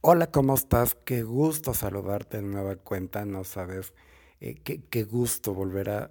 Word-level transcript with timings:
Hola, 0.00 0.30
¿cómo 0.30 0.54
estás? 0.54 0.94
Qué 0.94 1.22
gusto 1.22 1.74
saludarte 1.74 2.38
de 2.38 2.42
nueva 2.44 2.76
cuenta, 2.76 3.24
no 3.24 3.44
sabes, 3.44 3.92
eh, 4.40 4.54
qué, 4.62 4.82
qué 4.88 5.04
gusto 5.04 5.54
volver 5.54 5.90
a, 5.90 6.10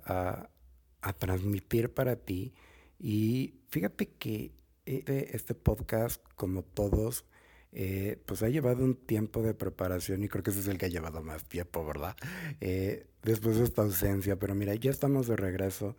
a- 1.02 1.14
transmitir 1.14 1.94
para 1.94 2.16
ti. 2.18 2.54
Y 3.00 3.56
fíjate 3.70 4.08
que 4.10 4.52
este, 4.86 5.36
este 5.36 5.54
podcast, 5.56 6.22
como 6.36 6.64
todos, 6.64 7.26
eh, 7.72 8.22
pues 8.26 8.44
ha 8.44 8.50
llevado 8.50 8.84
un 8.84 8.96
tiempo 8.96 9.42
de 9.42 9.54
preparación 9.54 10.24
y 10.24 10.28
creo 10.30 10.44
que 10.44 10.52
ese 10.52 10.60
es 10.62 10.68
el 10.68 10.78
que 10.78 10.86
ha 10.88 10.90
llevado 10.90 11.22
más 11.24 11.46
tiempo, 11.46 11.86
¿verdad? 11.86 12.16
Eh, 12.62 13.08
después 13.24 13.58
de 13.58 13.64
esta 13.66 13.84
ausencia, 13.84 14.38
pero 14.38 14.54
mira, 14.56 14.76
ya 14.76 14.92
estamos 14.92 15.28
de 15.28 15.36
regreso 15.38 15.96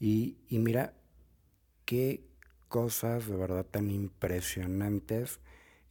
y, 0.00 0.36
y 0.48 0.58
mira 0.58 0.94
qué 1.84 2.24
cosas 2.68 3.26
de 3.28 3.36
verdad 3.36 3.66
tan 3.66 3.90
impresionantes. 3.90 5.40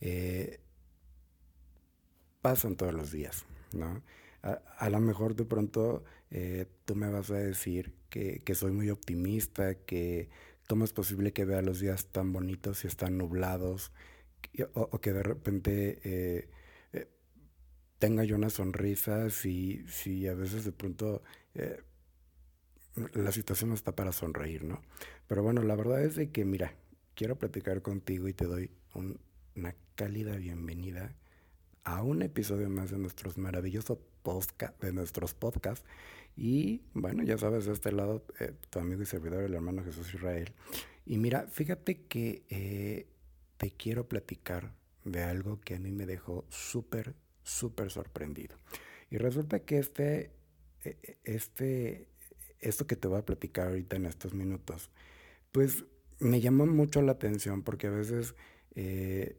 eh, 0.01 0.59
pasan 2.41 2.75
todos 2.75 2.93
los 2.93 3.11
días, 3.11 3.45
¿no? 3.73 4.01
A, 4.43 4.61
a 4.77 4.89
lo 4.89 4.99
mejor 4.99 5.35
de 5.35 5.45
pronto 5.45 6.03
eh, 6.31 6.65
tú 6.85 6.95
me 6.95 7.09
vas 7.09 7.29
a 7.31 7.35
decir 7.35 7.93
que, 8.09 8.41
que 8.43 8.55
soy 8.55 8.71
muy 8.71 8.89
optimista, 8.89 9.75
que 9.75 10.29
cómo 10.67 10.85
es 10.85 10.93
posible 10.93 11.33
que 11.33 11.45
vea 11.45 11.61
los 11.61 11.79
días 11.79 12.07
tan 12.07 12.33
bonitos 12.33 12.83
y 12.83 12.87
están 12.87 13.17
nublados, 13.17 13.91
o, 14.73 14.99
que 14.99 15.13
de 15.13 15.23
repente 15.23 15.99
eh, 16.03 16.49
eh, 16.93 17.07
tenga 17.99 18.23
yo 18.23 18.35
una 18.35 18.49
sonrisa, 18.49 19.29
si, 19.29 19.85
si 19.87 20.27
a 20.27 20.33
veces 20.35 20.65
de 20.65 20.71
pronto 20.73 21.23
la 23.13 23.31
situación 23.31 23.69
no 23.69 23.75
está 23.75 23.95
para 23.95 24.11
sonreír, 24.11 24.63
¿no? 24.63 24.81
Pero 25.27 25.43
bueno, 25.43 25.63
la 25.63 25.75
verdad 25.75 26.03
es 26.03 26.15
de 26.15 26.29
que, 26.31 26.45
mira, 26.45 26.73
quiero 27.15 27.37
platicar 27.37 27.81
contigo 27.81 28.27
y 28.27 28.33
te 28.33 28.45
doy 28.45 28.71
un- 28.93 29.19
una 29.55 29.75
cálida 29.95 30.35
bienvenida 30.35 31.15
a 31.83 32.03
un 32.03 32.21
episodio 32.21 32.69
más 32.69 32.91
de 32.91 32.97
nuestros 32.97 33.37
maravillosos 33.37 33.97
podcast, 34.23 34.81
de 34.81 34.93
nuestros 34.93 35.33
podcasts. 35.33 35.85
Y 36.37 36.81
bueno, 36.93 37.23
ya 37.23 37.37
sabes, 37.37 37.65
de 37.65 37.73
este 37.73 37.91
lado, 37.91 38.25
eh, 38.39 38.53
tu 38.69 38.79
amigo 38.79 39.01
y 39.01 39.05
servidor, 39.05 39.43
el 39.43 39.53
hermano 39.53 39.83
Jesús 39.83 40.13
Israel. 40.13 40.53
Y 41.05 41.17
mira, 41.17 41.47
fíjate 41.47 42.03
que 42.05 42.43
eh, 42.49 43.07
te 43.57 43.71
quiero 43.71 44.07
platicar 44.07 44.73
de 45.03 45.23
algo 45.23 45.59
que 45.61 45.75
a 45.75 45.79
mí 45.79 45.91
me 45.91 46.05
dejó 46.05 46.45
súper, 46.49 47.15
súper 47.43 47.91
sorprendido. 47.91 48.55
Y 49.09 49.17
resulta 49.17 49.59
que 49.59 49.77
este, 49.77 50.31
eh, 50.83 50.97
eh, 51.03 51.17
este, 51.23 52.07
esto 52.59 52.87
que 52.87 52.95
te 52.95 53.07
voy 53.07 53.19
a 53.19 53.25
platicar 53.25 53.67
ahorita 53.67 53.95
en 53.97 54.05
estos 54.05 54.33
minutos, 54.33 54.89
pues 55.51 55.85
me 56.19 56.39
llamó 56.39 56.65
mucho 56.65 57.01
la 57.01 57.13
atención 57.13 57.63
porque 57.63 57.87
a 57.87 57.91
veces 57.91 58.35
eh, 58.75 59.37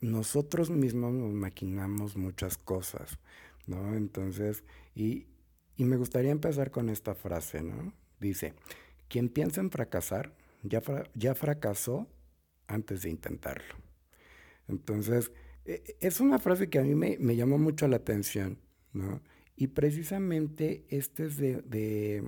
nosotros 0.00 0.70
mismos 0.70 1.12
nos 1.12 1.32
maquinamos 1.32 2.16
muchas 2.16 2.58
cosas, 2.58 3.18
¿no? 3.66 3.94
Entonces, 3.94 4.64
y, 4.94 5.26
y 5.76 5.84
me 5.84 5.96
gustaría 5.96 6.30
empezar 6.30 6.70
con 6.70 6.88
esta 6.88 7.14
frase, 7.14 7.62
¿no? 7.62 7.92
Dice, 8.20 8.54
quien 9.08 9.28
piensa 9.28 9.60
en 9.60 9.70
fracasar, 9.70 10.34
ya, 10.62 10.82
ya 11.14 11.34
fracasó 11.34 12.08
antes 12.68 13.02
de 13.02 13.10
intentarlo. 13.10 13.74
Entonces, 14.68 15.32
e- 15.64 15.82
e- 15.86 15.96
es 16.06 16.20
una 16.20 16.38
frase 16.38 16.68
que 16.70 16.78
a 16.78 16.82
mí 16.82 16.94
me, 16.94 17.16
me 17.18 17.36
llamó 17.36 17.58
mucho 17.58 17.88
la 17.88 17.96
atención, 17.96 18.58
¿no? 18.92 19.22
Y 19.56 19.68
precisamente 19.68 20.84
este 20.90 21.26
es 21.26 21.36
de, 21.36 21.62
de- 21.62 22.22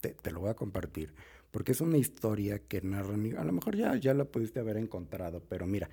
te, 0.00 0.10
te 0.14 0.30
lo 0.30 0.40
voy 0.40 0.50
a 0.50 0.54
compartir, 0.54 1.14
porque 1.50 1.72
es 1.72 1.80
una 1.80 1.98
historia 1.98 2.58
que 2.60 2.80
narra, 2.82 3.14
a 3.14 3.44
lo 3.44 3.52
mejor 3.52 3.76
ya, 3.76 3.96
ya 3.96 4.14
la 4.14 4.24
pudiste 4.24 4.60
haber 4.60 4.76
encontrado, 4.76 5.42
pero 5.48 5.66
mira, 5.66 5.88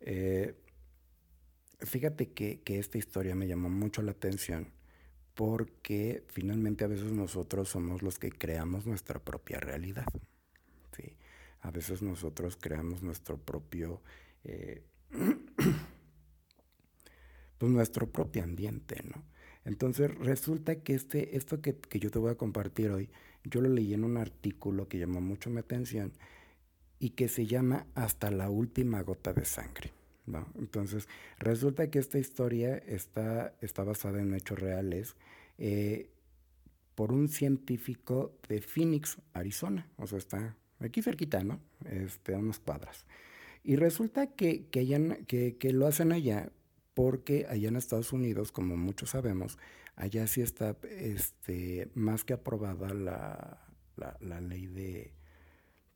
eh, 0.00 0.54
fíjate 1.80 2.32
que, 2.32 2.60
que 2.60 2.78
esta 2.78 2.98
historia 2.98 3.34
me 3.34 3.46
llamó 3.46 3.68
mucho 3.68 4.02
la 4.02 4.12
atención 4.12 4.72
porque 5.34 6.24
finalmente 6.28 6.84
a 6.84 6.88
veces 6.88 7.12
nosotros 7.12 7.68
somos 7.68 8.02
los 8.02 8.18
que 8.18 8.30
creamos 8.30 8.86
nuestra 8.86 9.20
propia 9.20 9.58
realidad, 9.58 10.06
¿sí? 10.94 11.16
A 11.62 11.70
veces 11.70 12.02
nosotros 12.02 12.58
creamos 12.60 13.02
nuestro 13.02 13.38
propio, 13.38 14.02
eh, 14.44 14.82
pues 17.58 17.72
nuestro 17.72 18.10
propio 18.10 18.42
ambiente, 18.42 19.02
¿no? 19.04 19.24
Entonces 19.64 20.12
resulta 20.14 20.82
que 20.82 20.94
este, 20.94 21.36
esto 21.36 21.60
que, 21.60 21.76
que 21.76 22.00
yo 22.00 22.10
te 22.10 22.18
voy 22.18 22.32
a 22.32 22.36
compartir 22.36 22.90
hoy, 22.90 23.10
yo 23.44 23.60
lo 23.60 23.68
leí 23.68 23.94
en 23.94 24.04
un 24.04 24.16
artículo 24.16 24.88
que 24.88 24.98
llamó 24.98 25.20
mucho 25.20 25.48
mi 25.48 25.60
atención 25.60 26.12
y 27.00 27.10
que 27.10 27.28
se 27.28 27.46
llama 27.46 27.86
Hasta 27.96 28.30
la 28.30 28.48
última 28.50 29.02
gota 29.02 29.32
de 29.32 29.44
sangre. 29.44 29.92
¿no? 30.26 30.46
Entonces, 30.58 31.08
resulta 31.38 31.90
que 31.90 31.98
esta 31.98 32.18
historia 32.18 32.76
está, 32.76 33.54
está 33.60 33.82
basada 33.82 34.20
en 34.20 34.34
hechos 34.34 34.58
reales 34.60 35.16
eh, 35.58 36.10
por 36.94 37.12
un 37.12 37.28
científico 37.28 38.38
de 38.48 38.60
Phoenix, 38.60 39.18
Arizona. 39.32 39.88
O 39.96 40.06
sea, 40.06 40.18
está 40.18 40.56
aquí 40.78 41.02
cerquita, 41.02 41.42
¿no? 41.42 41.60
Este, 41.86 42.34
a 42.34 42.38
unas 42.38 42.58
cuadras. 42.60 43.06
Y 43.64 43.76
resulta 43.76 44.28
que, 44.28 44.66
que, 44.68 44.80
hayan- 44.80 45.24
que, 45.26 45.56
que 45.56 45.72
lo 45.72 45.86
hacen 45.86 46.12
allá 46.12 46.50
porque 46.94 47.46
allá 47.48 47.68
en 47.68 47.76
Estados 47.76 48.12
Unidos, 48.12 48.52
como 48.52 48.76
muchos 48.76 49.10
sabemos, 49.10 49.58
allá 49.96 50.26
sí 50.26 50.42
está 50.42 50.76
este, 50.90 51.88
más 51.94 52.24
que 52.24 52.34
aprobada 52.34 52.92
la, 52.94 53.66
la, 53.96 54.16
la 54.20 54.40
ley 54.40 54.66
de, 54.66 55.12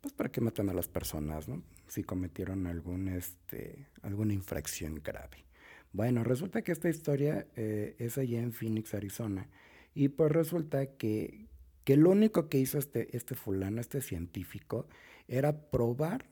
pues 0.05 0.13
para 0.13 0.31
que 0.31 0.43
matan 0.43 0.69
a 0.69 0.75
las 0.75 0.87
personas, 0.87 1.49
¿no? 1.49 1.63
Si 1.87 2.05
cometieron 2.05 2.67
algún, 2.67 3.09
este, 3.09 3.87
alguna 4.03 4.35
infracción 4.35 5.01
grave. 5.03 5.47
Bueno, 5.95 6.23
resulta 6.25 6.61
que 6.61 6.73
esta 6.73 6.91
historia 6.91 7.47
eh, 7.57 7.97
es 7.99 8.19
allá 8.19 8.43
en 8.43 8.53
Phoenix, 8.53 8.93
Arizona. 8.93 9.49
Y 9.95 10.09
pues 10.09 10.31
resulta 10.31 10.85
que, 10.99 11.47
que 11.85 11.97
lo 11.97 12.11
único 12.11 12.51
que 12.51 12.59
hizo 12.59 12.77
este, 12.77 13.17
este 13.17 13.35
fulano, 13.35 13.81
este 13.81 14.03
científico, 14.03 14.89
era 15.27 15.71
probar 15.71 16.29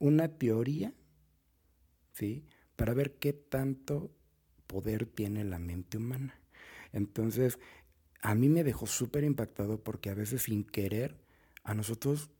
una 0.00 0.36
teoría, 0.36 0.92
¿sí? 2.12 2.44
Para 2.74 2.92
ver 2.92 3.12
qué 3.20 3.32
tanto 3.32 4.10
poder 4.66 5.06
tiene 5.06 5.44
la 5.44 5.60
mente 5.60 5.98
humana. 5.98 6.40
Entonces, 6.92 7.60
a 8.20 8.34
mí 8.34 8.48
me 8.48 8.64
dejó 8.64 8.88
súper 8.88 9.22
impactado 9.22 9.84
porque 9.84 10.10
a 10.10 10.14
veces 10.14 10.42
sin 10.42 10.64
querer 10.64 11.22
a 11.62 11.72
nosotros 11.72 12.30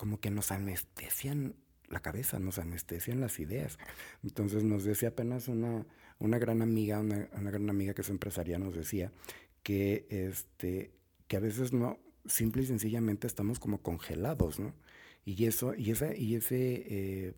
como 0.00 0.18
que 0.18 0.30
nos 0.30 0.50
anestesian 0.50 1.56
la 1.88 2.00
cabeza, 2.00 2.38
nos 2.38 2.58
anestesian 2.58 3.20
las 3.20 3.38
ideas. 3.38 3.78
Entonces 4.22 4.64
nos 4.64 4.82
decía 4.82 5.10
apenas 5.10 5.46
una, 5.46 5.84
una 6.18 6.38
gran 6.38 6.62
amiga, 6.62 7.00
una, 7.00 7.28
una 7.36 7.50
gran 7.50 7.68
amiga 7.68 7.92
que 7.92 8.00
es 8.00 8.08
empresaria, 8.08 8.58
nos 8.58 8.74
decía 8.74 9.12
que, 9.62 10.06
este, 10.08 10.90
que 11.28 11.36
a 11.36 11.40
veces 11.40 11.74
no, 11.74 11.98
simple 12.24 12.62
y 12.62 12.66
sencillamente 12.66 13.26
estamos 13.26 13.60
como 13.60 13.82
congelados, 13.82 14.58
¿no? 14.58 14.72
Y 15.26 15.44
eso, 15.44 15.74
y 15.74 15.90
esa, 15.90 16.16
y 16.16 16.34
ese 16.34 16.82
eh, 16.86 17.34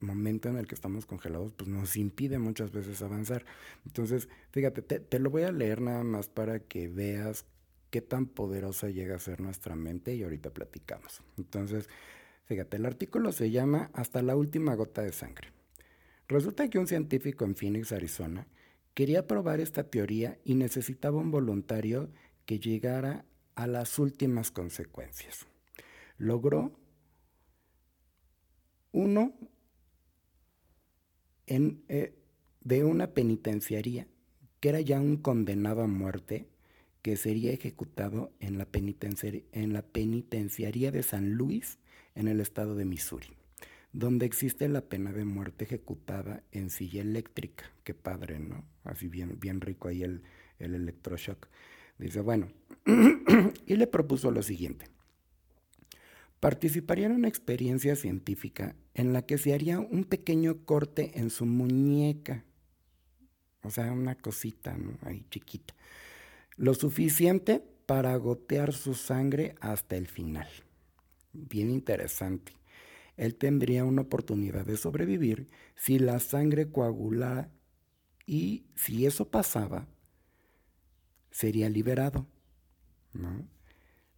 momento 0.00 0.48
en 0.48 0.56
el 0.56 0.66
que 0.66 0.74
estamos 0.74 1.06
congelados, 1.06 1.52
pues 1.52 1.70
nos 1.70 1.96
impide 1.96 2.40
muchas 2.40 2.72
veces 2.72 3.00
avanzar. 3.00 3.44
Entonces, 3.86 4.28
fíjate, 4.50 4.82
te, 4.82 4.98
te 4.98 5.20
lo 5.20 5.30
voy 5.30 5.44
a 5.44 5.52
leer 5.52 5.80
nada 5.80 6.02
más 6.02 6.28
para 6.28 6.58
que 6.58 6.88
veas 6.88 7.44
qué 7.90 8.00
tan 8.00 8.26
poderosa 8.26 8.88
llega 8.88 9.16
a 9.16 9.20
ser 9.20 9.40
nuestra 9.40 9.76
mente 9.76 10.14
y 10.14 10.22
ahorita 10.22 10.50
platicamos. 10.50 11.22
Entonces, 11.36 11.88
fíjate, 12.44 12.76
el 12.76 12.86
artículo 12.86 13.32
se 13.32 13.50
llama 13.50 13.90
Hasta 13.92 14.22
la 14.22 14.36
última 14.36 14.74
gota 14.74 15.02
de 15.02 15.12
sangre. 15.12 15.48
Resulta 16.28 16.68
que 16.68 16.78
un 16.78 16.86
científico 16.86 17.44
en 17.44 17.56
Phoenix, 17.56 17.92
Arizona, 17.92 18.46
quería 18.94 19.26
probar 19.26 19.60
esta 19.60 19.84
teoría 19.84 20.38
y 20.44 20.54
necesitaba 20.54 21.18
un 21.18 21.30
voluntario 21.30 22.10
que 22.46 22.60
llegara 22.60 23.24
a 23.54 23.66
las 23.66 23.98
últimas 23.98 24.50
consecuencias. 24.50 25.46
Logró 26.18 26.72
uno 28.92 29.34
eh, 31.46 32.14
de 32.60 32.84
una 32.84 33.08
penitenciaría 33.08 34.06
que 34.60 34.68
era 34.68 34.80
ya 34.80 35.00
un 35.00 35.16
condenado 35.16 35.82
a 35.82 35.86
muerte 35.86 36.49
que 37.02 37.16
sería 37.16 37.52
ejecutado 37.52 38.32
en 38.40 38.58
la, 38.58 38.68
en 38.72 39.72
la 39.72 39.82
penitenciaría 39.82 40.90
de 40.90 41.02
San 41.02 41.32
Luis, 41.32 41.78
en 42.14 42.28
el 42.28 42.40
estado 42.40 42.74
de 42.74 42.84
Missouri, 42.84 43.36
donde 43.92 44.26
existe 44.26 44.68
la 44.68 44.82
pena 44.82 45.12
de 45.12 45.24
muerte 45.24 45.64
ejecutada 45.64 46.42
en 46.52 46.70
silla 46.70 47.02
eléctrica. 47.02 47.64
Qué 47.84 47.94
padre, 47.94 48.38
¿no? 48.38 48.64
Así 48.84 49.08
bien, 49.08 49.38
bien 49.40 49.60
rico 49.60 49.88
ahí 49.88 50.02
el, 50.02 50.22
el 50.58 50.74
electroshock. 50.74 51.48
Dice, 51.98 52.20
bueno, 52.20 52.48
y 53.66 53.76
le 53.76 53.86
propuso 53.86 54.30
lo 54.30 54.42
siguiente. 54.42 54.86
Participaría 56.40 57.06
en 57.06 57.12
una 57.12 57.28
experiencia 57.28 57.96
científica 57.96 58.74
en 58.94 59.12
la 59.12 59.22
que 59.22 59.36
se 59.36 59.52
haría 59.52 59.78
un 59.78 60.04
pequeño 60.04 60.64
corte 60.64 61.18
en 61.18 61.28
su 61.28 61.44
muñeca, 61.44 62.44
o 63.62 63.70
sea, 63.70 63.92
una 63.92 64.14
cosita 64.14 64.76
¿no? 64.76 64.96
ahí 65.02 65.26
chiquita, 65.30 65.74
lo 66.60 66.74
suficiente 66.74 67.64
para 67.86 68.14
gotear 68.16 68.74
su 68.74 68.92
sangre 68.92 69.54
hasta 69.62 69.96
el 69.96 70.06
final. 70.06 70.46
Bien 71.32 71.70
interesante. 71.70 72.52
él 73.16 73.34
tendría 73.36 73.86
una 73.86 74.02
oportunidad 74.02 74.66
de 74.66 74.76
sobrevivir 74.76 75.48
si 75.74 75.98
la 75.98 76.18
sangre 76.20 76.70
coagulara 76.70 77.50
y 78.26 78.66
si 78.74 79.06
eso 79.06 79.30
pasaba, 79.30 79.88
sería 81.30 81.70
liberado. 81.70 82.26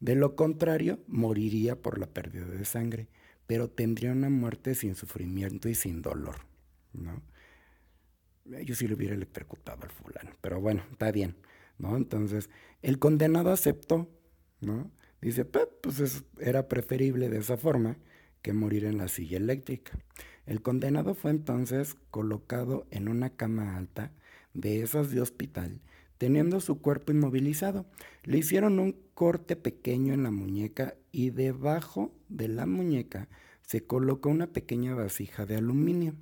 De 0.00 0.16
lo 0.16 0.34
contrario, 0.34 0.98
moriría 1.06 1.80
por 1.80 1.98
la 1.98 2.08
pérdida 2.08 2.46
de 2.46 2.64
sangre, 2.64 3.08
pero 3.46 3.70
tendría 3.70 4.10
una 4.10 4.30
muerte 4.30 4.74
sin 4.74 4.96
sufrimiento 4.96 5.68
y 5.68 5.76
sin 5.76 6.02
dolor. 6.02 6.38
¿no? 6.92 7.22
Yo 8.64 8.74
sí 8.74 8.88
lo 8.88 8.96
hubiera 8.96 9.14
electrocutado 9.14 9.84
al 9.84 9.90
fulano, 9.90 10.32
pero 10.40 10.60
bueno, 10.60 10.82
está 10.90 11.12
bien. 11.12 11.36
Entonces, 11.82 12.49
el 12.81 12.99
condenado 12.99 13.50
aceptó, 13.50 14.08
¿no? 14.61 14.90
Dice, 15.20 15.44
pues 15.44 16.25
era 16.40 16.69
preferible 16.69 17.29
de 17.29 17.38
esa 17.38 17.56
forma 17.56 17.96
que 18.43 18.52
morir 18.52 18.84
en 18.84 18.99
la 18.99 19.08
silla 19.08 19.37
eléctrica. 19.37 19.99
El 20.46 20.62
condenado 20.62 21.14
fue 21.14 21.31
entonces 21.31 21.96
colocado 22.11 22.87
en 22.90 23.08
una 23.08 23.31
cama 23.31 23.76
alta 23.76 24.12
de 24.55 24.82
esas 24.82 25.11
de 25.11 25.20
hospital, 25.20 25.81
teniendo 26.19 26.61
su 26.61 26.81
cuerpo 26.81 27.12
inmovilizado. 27.12 27.87
Le 28.25 28.38
hicieron 28.38 28.78
un 28.81 28.96
corte 29.14 29.55
pequeño 29.55 30.12
en 30.12 30.25
la 30.25 30.31
muñeca 30.31 30.94
y 31.12 31.31
debajo 31.31 32.12
de 32.28 32.49
la 32.49 32.67
muñeca 32.67 33.28
se 33.62 33.85
colocó 33.87 34.28
una 34.28 34.49
pequeña 34.49 34.94
vasija 34.94 35.46
de 35.46 35.56
aluminio. 35.56 36.14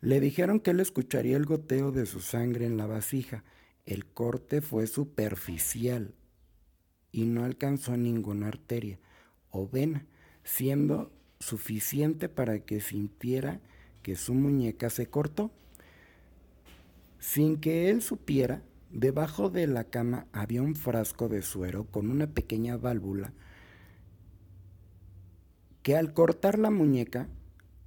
Le 0.00 0.20
dijeron 0.20 0.60
que 0.60 0.70
él 0.70 0.80
escucharía 0.80 1.36
el 1.36 1.44
goteo 1.44 1.92
de 1.92 2.06
su 2.06 2.20
sangre 2.20 2.66
en 2.66 2.76
la 2.76 2.86
vasija. 2.86 3.44
El 3.84 4.06
corte 4.06 4.60
fue 4.60 4.86
superficial 4.86 6.14
y 7.12 7.26
no 7.26 7.44
alcanzó 7.44 7.96
ninguna 7.96 8.48
arteria 8.48 8.98
o 9.50 9.68
vena, 9.68 10.06
siendo 10.44 11.12
suficiente 11.38 12.28
para 12.28 12.60
que 12.60 12.80
sintiera 12.80 13.60
que 14.02 14.16
su 14.16 14.32
muñeca 14.32 14.90
se 14.90 15.06
cortó. 15.06 15.50
Sin 17.18 17.58
que 17.58 17.90
él 17.90 18.00
supiera, 18.00 18.62
debajo 18.90 19.50
de 19.50 19.66
la 19.66 19.84
cama 19.84 20.26
había 20.32 20.62
un 20.62 20.74
frasco 20.74 21.28
de 21.28 21.42
suero 21.42 21.84
con 21.90 22.10
una 22.10 22.26
pequeña 22.26 22.76
válvula 22.76 23.32
que 25.82 25.96
al 25.96 26.12
cortar 26.12 26.58
la 26.58 26.70
muñeca 26.70 27.28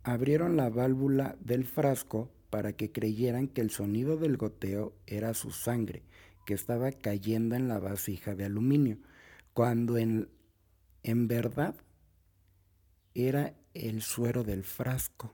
abrieron 0.03 0.57
la 0.57 0.69
válvula 0.69 1.37
del 1.39 1.65
frasco 1.65 2.29
para 2.49 2.73
que 2.73 2.91
creyeran 2.91 3.47
que 3.47 3.61
el 3.61 3.71
sonido 3.71 4.17
del 4.17 4.37
goteo 4.37 4.93
era 5.07 5.33
su 5.33 5.51
sangre, 5.51 6.03
que 6.45 6.53
estaba 6.53 6.91
cayendo 6.91 7.55
en 7.55 7.67
la 7.67 7.79
vasija 7.79 8.35
de 8.35 8.45
aluminio, 8.45 8.97
cuando 9.53 9.97
en, 9.97 10.29
en 11.03 11.27
verdad 11.27 11.75
era 13.15 13.55
el 13.73 14.01
suero 14.01 14.43
del 14.43 14.63
frasco. 14.63 15.33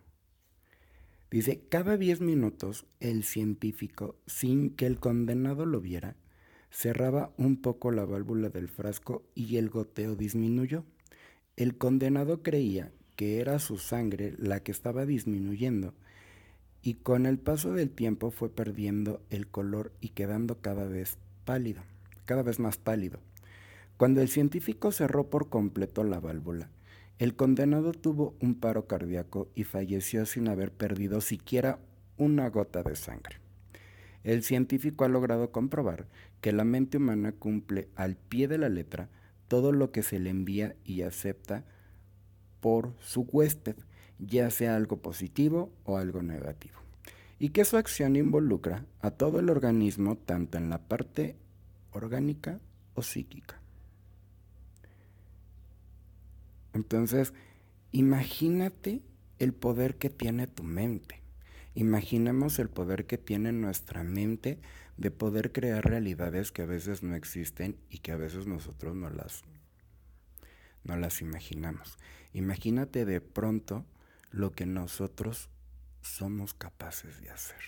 Dice, 1.32 1.62
cada 1.70 1.98
diez 1.98 2.22
minutos 2.22 2.86
el 3.00 3.24
científico, 3.24 4.16
sin 4.26 4.76
que 4.76 4.86
el 4.86 5.00
condenado 5.00 5.66
lo 5.66 5.82
viera, 5.82 6.16
cerraba 6.72 7.34
un 7.38 7.62
poco 7.62 7.92
la 7.92 8.06
válvula 8.06 8.50
del 8.50 8.68
frasco 8.68 9.24
y 9.36 9.58
el 9.58 9.70
goteo 9.70 10.16
disminuyó. 10.16 10.86
El 11.56 11.78
condenado 11.78 12.42
creía 12.42 12.92
que 13.20 13.42
era 13.42 13.60
su 13.60 13.78
sangre 13.78 14.34
la 14.38 14.62
que 14.62 14.72
estaba 14.72 15.06
disminuyendo, 15.06 15.94
y 16.82 16.94
con 16.94 17.26
el 17.26 17.38
paso 17.38 17.74
del 17.74 17.90
tiempo 17.90 18.32
fue 18.32 18.48
perdiendo 18.48 19.22
el 19.30 19.46
color 19.46 19.92
y 20.00 20.12
quedando 20.12 20.62
cada 20.62 20.86
vez 20.86 21.18
pálido, 21.44 21.82
cada 22.24 22.44
vez 22.44 22.62
más 22.62 22.78
pálido. 22.78 23.20
Cuando 23.98 24.22
el 24.22 24.30
científico 24.30 24.94
cerró 24.94 25.30
por 25.30 25.50
completo 25.50 26.06
la 26.06 26.22
válvula, 26.22 26.70
el 27.18 27.36
condenado 27.36 27.92
tuvo 27.92 28.38
un 28.40 28.56
paro 28.56 28.88
cardíaco 28.88 29.50
y 29.54 29.66
falleció 29.66 30.26
sin 30.26 30.48
haber 30.48 30.72
perdido 30.72 31.20
siquiera 31.20 31.78
una 32.16 32.50
gota 32.50 32.84
de 32.84 32.96
sangre. 32.96 33.36
El 34.24 34.44
científico 34.44 35.04
ha 35.04 35.10
logrado 35.10 35.52
comprobar 35.52 36.08
que 36.40 36.54
la 36.54 36.64
mente 36.64 36.96
humana 36.96 37.34
cumple 37.34 37.90
al 37.98 38.16
pie 38.16 38.48
de 38.48 38.60
la 38.60 38.70
letra 38.70 39.10
todo 39.50 39.74
lo 39.74 39.92
que 39.92 40.04
se 40.04 40.20
le 40.20 40.30
envía 40.30 40.78
y 40.86 41.02
acepta 41.02 41.66
por 42.62 42.94
su 43.00 43.22
huésped, 43.22 43.76
ya 44.20 44.50
sea 44.50 44.76
algo 44.76 44.98
positivo 44.98 45.72
o 45.86 45.98
algo 45.98 46.22
negativo, 46.22 46.80
y 47.40 47.50
que 47.50 47.66
su 47.66 47.78
acción 47.78 48.16
involucra 48.16 48.86
a 49.02 49.12
todo 49.12 49.40
el 49.40 49.50
organismo 49.50 50.18
tanto 50.18 50.58
en 50.58 50.70
la 50.70 50.80
parte 50.80 51.36
orgánica 51.92 52.60
o 52.96 53.02
psíquica. 53.02 53.60
Entonces, 56.74 57.34
imagínate 57.92 59.02
el 59.40 59.54
poder 59.54 59.96
que 59.96 60.10
tiene 60.10 60.48
tu 60.48 60.64
mente. 60.64 61.22
Imaginemos 61.76 62.60
el 62.60 62.70
poder 62.70 63.06
que 63.06 63.18
tiene 63.18 63.52
nuestra 63.52 64.04
mente 64.04 64.60
de 64.98 65.12
poder 65.12 65.52
crear 65.52 65.86
realidades 65.86 66.52
que 66.52 66.64
a 66.64 66.66
veces 66.66 67.04
no 67.04 67.16
existen 67.16 67.78
y 67.90 68.00
que 68.00 68.12
a 68.12 68.18
veces 68.18 68.48
nosotros 68.48 68.96
no 68.96 69.10
las, 69.10 69.44
no 70.84 70.98
las 70.98 71.22
imaginamos. 71.22 71.98
Imagínate 72.34 73.06
de 73.06 73.22
pronto 73.22 73.86
lo 74.32 74.52
que 74.52 74.66
nosotros 74.66 75.50
somos 76.02 76.54
capaces 76.54 77.22
de 77.22 77.30
hacer. 77.30 77.62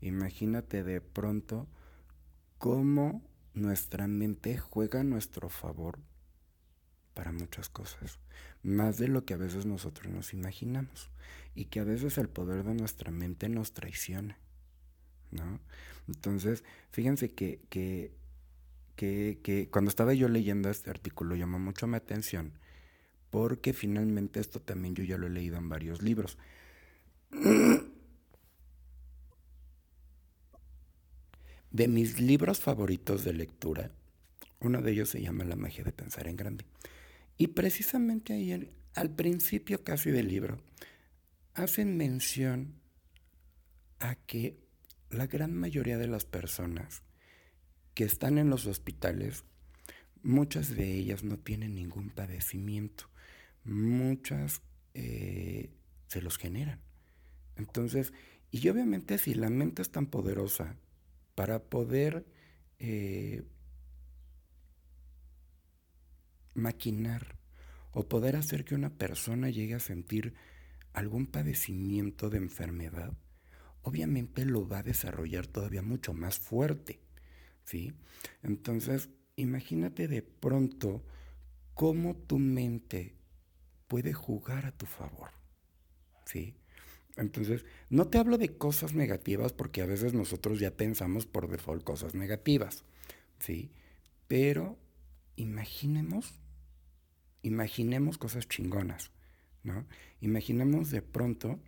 Imagínate 0.00 0.82
de 0.82 1.00
pronto 1.00 1.68
cómo 2.58 3.22
nuestra 3.54 4.06
mente 4.06 4.58
juega 4.58 5.00
a 5.00 5.04
nuestro 5.04 5.48
favor 5.48 5.98
para 7.14 7.32
muchas 7.32 7.68
cosas, 7.68 8.18
más 8.62 8.98
de 8.98 9.08
lo 9.08 9.24
que 9.24 9.34
a 9.34 9.38
veces 9.38 9.66
nosotros 9.66 10.12
nos 10.12 10.32
imaginamos 10.32 11.10
y 11.54 11.66
que 11.66 11.80
a 11.80 11.84
veces 11.84 12.18
el 12.18 12.28
poder 12.28 12.64
de 12.64 12.74
nuestra 12.74 13.10
mente 13.10 13.48
nos 13.48 13.72
traiciona, 13.72 14.38
¿no? 15.30 15.60
Entonces, 16.08 16.64
fíjense 16.90 17.32
que, 17.32 17.60
que, 17.68 18.14
que, 19.00 19.68
cuando 19.70 19.88
estaba 19.88 20.12
yo 20.12 20.28
leyendo 20.28 20.68
este 20.68 20.90
artículo 20.90 21.34
llamó 21.34 21.58
mucho 21.58 21.86
mi 21.86 21.96
atención 21.96 22.52
porque 23.30 23.72
finalmente 23.72 24.40
esto 24.40 24.60
también 24.60 24.94
yo 24.94 25.04
ya 25.04 25.16
lo 25.16 25.28
he 25.28 25.30
leído 25.30 25.56
en 25.56 25.70
varios 25.70 26.02
libros. 26.02 26.36
De 31.70 31.86
mis 31.86 32.20
libros 32.20 32.58
favoritos 32.58 33.22
de 33.22 33.32
lectura, 33.32 33.92
uno 34.58 34.82
de 34.82 34.90
ellos 34.90 35.08
se 35.08 35.22
llama 35.22 35.44
La 35.44 35.54
magia 35.54 35.84
de 35.84 35.92
pensar 35.92 36.26
en 36.26 36.34
grande. 36.34 36.64
Y 37.38 37.46
precisamente 37.46 38.32
ahí, 38.32 38.74
al 38.94 39.14
principio 39.14 39.84
casi 39.84 40.10
del 40.10 40.26
libro, 40.26 40.58
hacen 41.54 41.96
mención 41.96 42.74
a 44.00 44.16
que 44.16 44.58
la 45.10 45.28
gran 45.28 45.54
mayoría 45.54 45.96
de 45.96 46.08
las 46.08 46.24
personas 46.24 47.04
que 47.94 48.04
están 48.04 48.38
en 48.38 48.50
los 48.50 48.66
hospitales, 48.66 49.44
muchas 50.22 50.74
de 50.74 50.92
ellas 50.94 51.24
no 51.24 51.38
tienen 51.38 51.74
ningún 51.74 52.10
padecimiento 52.10 53.10
muchas 53.64 54.62
eh, 54.94 55.70
se 56.06 56.22
los 56.22 56.38
generan. 56.38 56.80
Entonces, 57.56 58.12
y 58.50 58.68
obviamente 58.68 59.18
si 59.18 59.34
la 59.34 59.50
mente 59.50 59.82
es 59.82 59.90
tan 59.90 60.06
poderosa 60.06 60.76
para 61.34 61.62
poder 61.62 62.26
eh, 62.78 63.44
maquinar 66.54 67.38
o 67.92 68.08
poder 68.08 68.36
hacer 68.36 68.64
que 68.64 68.74
una 68.74 68.90
persona 68.90 69.50
llegue 69.50 69.74
a 69.74 69.80
sentir 69.80 70.34
algún 70.92 71.26
padecimiento 71.26 72.30
de 72.30 72.38
enfermedad, 72.38 73.12
obviamente 73.82 74.44
lo 74.44 74.66
va 74.66 74.78
a 74.78 74.82
desarrollar 74.82 75.46
todavía 75.46 75.82
mucho 75.82 76.12
más 76.12 76.38
fuerte, 76.38 77.00
¿sí? 77.70 77.92
Entonces, 78.42 79.10
imagínate 79.36 80.08
de 80.08 80.22
pronto 80.22 81.04
cómo 81.74 82.16
tu 82.16 82.38
mente 82.38 83.14
puede 83.86 84.12
jugar 84.12 84.66
a 84.66 84.72
tu 84.72 84.86
favor. 84.86 85.30
¿Sí? 86.24 86.56
Entonces, 87.16 87.64
no 87.88 88.08
te 88.08 88.18
hablo 88.18 88.38
de 88.38 88.56
cosas 88.56 88.94
negativas 88.94 89.52
porque 89.52 89.82
a 89.82 89.86
veces 89.86 90.14
nosotros 90.14 90.58
ya 90.58 90.76
pensamos 90.76 91.26
por 91.26 91.48
default 91.48 91.84
cosas 91.84 92.14
negativas. 92.14 92.84
¿Sí? 93.38 93.70
Pero 94.26 94.76
imaginemos, 95.36 96.40
imaginemos 97.42 98.18
cosas 98.18 98.48
chingonas, 98.48 99.12
¿no? 99.62 99.86
Imaginemos 100.20 100.90
de 100.90 101.02
pronto 101.02 101.60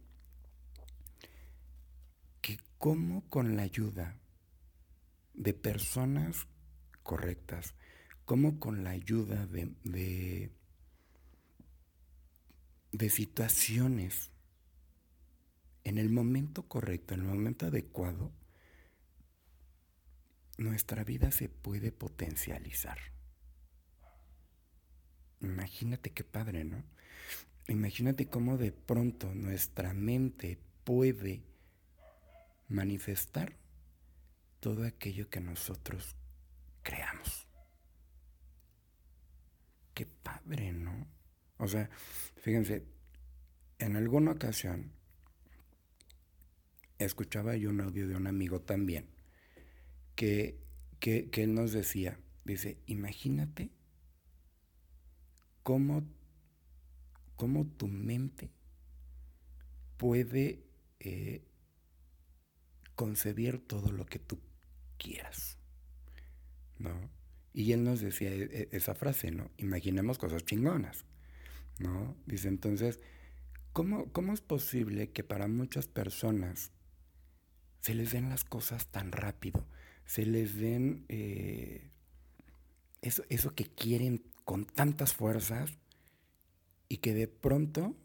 que 2.41 2.59
como 2.79 3.29
con 3.29 3.57
la 3.57 3.63
ayuda 3.63 4.22
de 5.35 5.55
personas 5.55 6.47
correctas, 7.03 7.75
como 8.25 8.59
con 8.59 8.85
la 8.85 8.91
ayuda 8.91 9.47
de 9.47 10.51
de 12.93 13.09
situaciones 13.09 14.31
en 15.85 15.99
el 15.99 16.11
momento 16.11 16.69
correcto, 16.69 17.15
en 17.15 17.21
el 17.21 17.27
momento 17.27 17.67
adecuado, 17.67 18.31
nuestra 20.59 21.03
vida 21.03 21.33
se 21.33 21.49
puede 21.49 21.91
potencializar. 21.91 22.99
Imagínate 25.41 26.11
qué 26.11 26.23
padre, 26.23 26.65
¿no? 26.65 26.85
imagínate 27.69 28.27
cómo 28.27 28.59
de 28.59 28.73
pronto 28.73 29.35
nuestra 29.35 29.95
mente 29.95 30.59
puede 30.85 31.43
manifestar 32.69 33.57
todo 34.63 34.85
aquello 34.85 35.29
que 35.29 35.41
nosotros 35.41 36.15
creamos. 36.85 37.49
Qué 39.93 40.07
padre, 40.07 40.73
¿no? 40.73 41.09
O 41.59 41.67
sea, 41.67 41.91
fíjense, 42.37 42.85
en 43.81 43.97
alguna 43.97 44.31
ocasión 44.31 44.93
escuchaba 47.01 47.57
yo 47.57 47.71
un 47.71 47.81
audio 47.81 48.07
de 48.07 48.15
un 48.15 48.29
amigo 48.29 48.61
también, 48.61 49.09
que, 50.15 50.61
que, 51.01 51.29
él 51.35 51.55
nos 51.55 51.73
decía, 51.73 52.21
dice, 52.45 52.79
imagínate 52.87 53.73
cómo, 55.65 56.05
cómo 57.35 57.67
tu 57.67 57.89
mente 57.89 58.53
puede 59.97 60.63
eh, 61.01 61.43
concebir 62.95 63.67
todo 63.67 63.91
lo 63.91 64.07
que 64.07 64.21
tú 64.21 64.39
quieras, 65.03 65.59
¿no? 66.79 67.11
Y 67.53 67.73
él 67.73 67.85
nos 67.85 68.01
decía 68.01 68.31
e, 68.31 68.43
e, 68.45 68.69
esa 68.73 68.95
frase, 68.95 69.31
¿no? 69.31 69.51
Imaginemos 69.59 70.19
cosas 70.19 70.45
chingonas, 70.45 71.05
¿no? 71.79 72.17
Dice 72.27 72.49
entonces, 72.49 73.01
¿cómo, 73.73 74.13
cómo 74.13 74.33
es 74.33 74.41
posible 74.41 75.11
que 75.11 75.25
para 75.25 75.49
muchas 75.49 75.87
personas 75.87 76.71
se 77.81 77.95
les 77.95 78.13
den 78.13 78.29
las 78.29 78.45
cosas 78.45 78.87
tan 78.87 79.11
rápido, 79.13 79.67
se 80.07 80.25
les 80.25 80.57
den 80.57 81.05
eh, 81.09 81.91
eso, 83.03 83.25
eso 83.29 83.55
que 83.55 83.65
quieren 83.65 84.23
con 84.45 84.65
tantas 84.67 85.15
fuerzas 85.15 85.79
y 86.89 86.99
que 86.99 87.15
de 87.15 87.27
pronto 87.27 87.97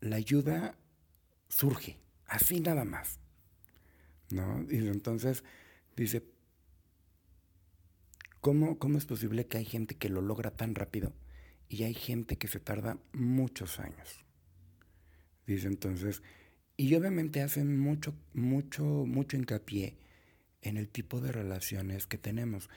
la 0.00 0.16
ayuda 0.16 0.78
surge, 1.48 1.98
así 2.26 2.60
nada 2.60 2.84
más. 2.84 3.20
¿No? 4.30 4.66
Y 4.70 4.78
entonces 4.88 5.44
dice, 5.96 6.24
¿cómo, 8.40 8.78
¿cómo 8.78 8.98
es 8.98 9.06
posible 9.06 9.46
que 9.46 9.58
hay 9.58 9.64
gente 9.64 9.96
que 9.96 10.08
lo 10.08 10.20
logra 10.20 10.50
tan 10.50 10.74
rápido 10.74 11.12
y 11.68 11.82
hay 11.84 11.94
gente 11.94 12.36
que 12.36 12.48
se 12.48 12.60
tarda 12.60 12.98
muchos 13.12 13.80
años? 13.80 14.24
Dice 15.46 15.68
entonces, 15.68 16.22
y 16.76 16.94
obviamente 16.94 17.40
hacen 17.40 17.78
mucho, 17.78 18.14
mucho, 18.34 18.84
mucho 18.84 19.36
hincapié 19.36 19.96
en 20.62 20.76
el 20.76 20.88
tipo 20.88 21.20
de 21.20 21.32
relaciones 21.32 22.06
que 22.06 22.18
tenemos 22.18 22.68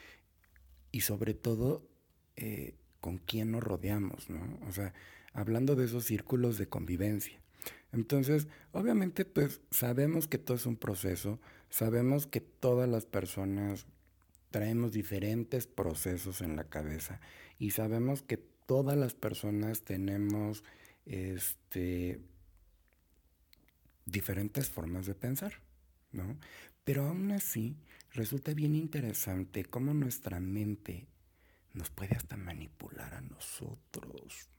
y 0.92 1.02
sobre 1.02 1.34
todo 1.34 1.88
eh, 2.36 2.76
con 3.02 3.18
quién 3.18 3.52
nos 3.52 3.64
rodeamos, 3.64 4.30
¿no? 4.30 4.60
O 4.68 4.72
sea, 4.72 4.94
hablando 5.34 5.76
de 5.76 5.86
esos 5.86 6.06
círculos 6.06 6.58
de 6.58 6.68
convivencia. 6.68 7.42
Entonces, 7.92 8.48
obviamente, 8.72 9.26
pues 9.26 9.62
sabemos 9.72 10.28
que 10.28 10.38
todo 10.38 10.56
es 10.56 10.66
un 10.66 10.78
proceso, 10.78 11.40
sabemos 11.70 12.28
que 12.28 12.42
todas 12.42 12.90
las 12.90 13.06
personas 13.06 13.86
traemos 14.52 14.92
diferentes 14.92 15.68
procesos 15.68 16.42
en 16.42 16.56
la 16.56 16.66
cabeza 16.66 17.20
y 17.58 17.72
sabemos 17.72 18.22
que 18.22 18.38
todas 18.38 18.98
las 18.98 19.14
personas 19.14 19.84
tenemos 19.84 20.64
este 21.06 22.22
diferentes 24.06 24.70
formas 24.70 25.06
de 25.06 25.16
pensar, 25.16 25.54
¿no? 26.12 26.38
Pero 26.84 27.08
aún 27.08 27.32
así 27.32 27.78
resulta 28.12 28.54
bien 28.54 28.76
interesante 28.76 29.66
cómo 29.66 29.94
nuestra 29.94 30.40
mente 30.40 31.08
nos 31.74 31.92
puede 31.92 32.16
hasta 32.16 32.38
manipular 32.38 33.14
a 33.14 33.22
nosotros, 33.22 34.50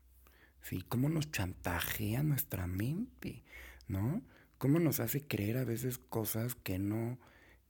¿sí? 0.62 0.82
Cómo 0.88 1.08
nos 1.08 1.30
chantajea 1.32 2.22
nuestra 2.22 2.66
mente, 2.66 3.42
¿no? 3.88 4.22
Cómo 4.60 4.78
nos 4.78 5.00
hace 5.00 5.26
creer 5.26 5.56
a 5.56 5.64
veces 5.64 5.96
cosas 5.96 6.54
que 6.54 6.78
no, 6.78 7.18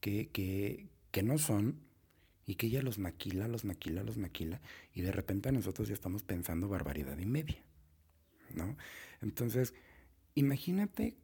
que, 0.01 0.27
que, 0.27 0.89
que 1.11 1.23
no 1.23 1.37
son 1.37 1.79
y 2.45 2.55
que 2.55 2.67
ella 2.67 2.81
los 2.81 2.99
maquila, 2.99 3.47
los 3.47 3.63
maquila, 3.63 4.03
los 4.03 4.17
maquila 4.17 4.59
y 4.93 4.99
de 4.99 5.13
repente 5.13 5.53
nosotros 5.53 5.87
ya 5.87 5.93
estamos 5.93 6.23
pensando 6.23 6.67
barbaridad 6.67 7.17
y 7.17 7.25
media, 7.25 7.63
¿no? 8.53 8.75
Entonces, 9.21 9.73
imagínate 10.35 11.15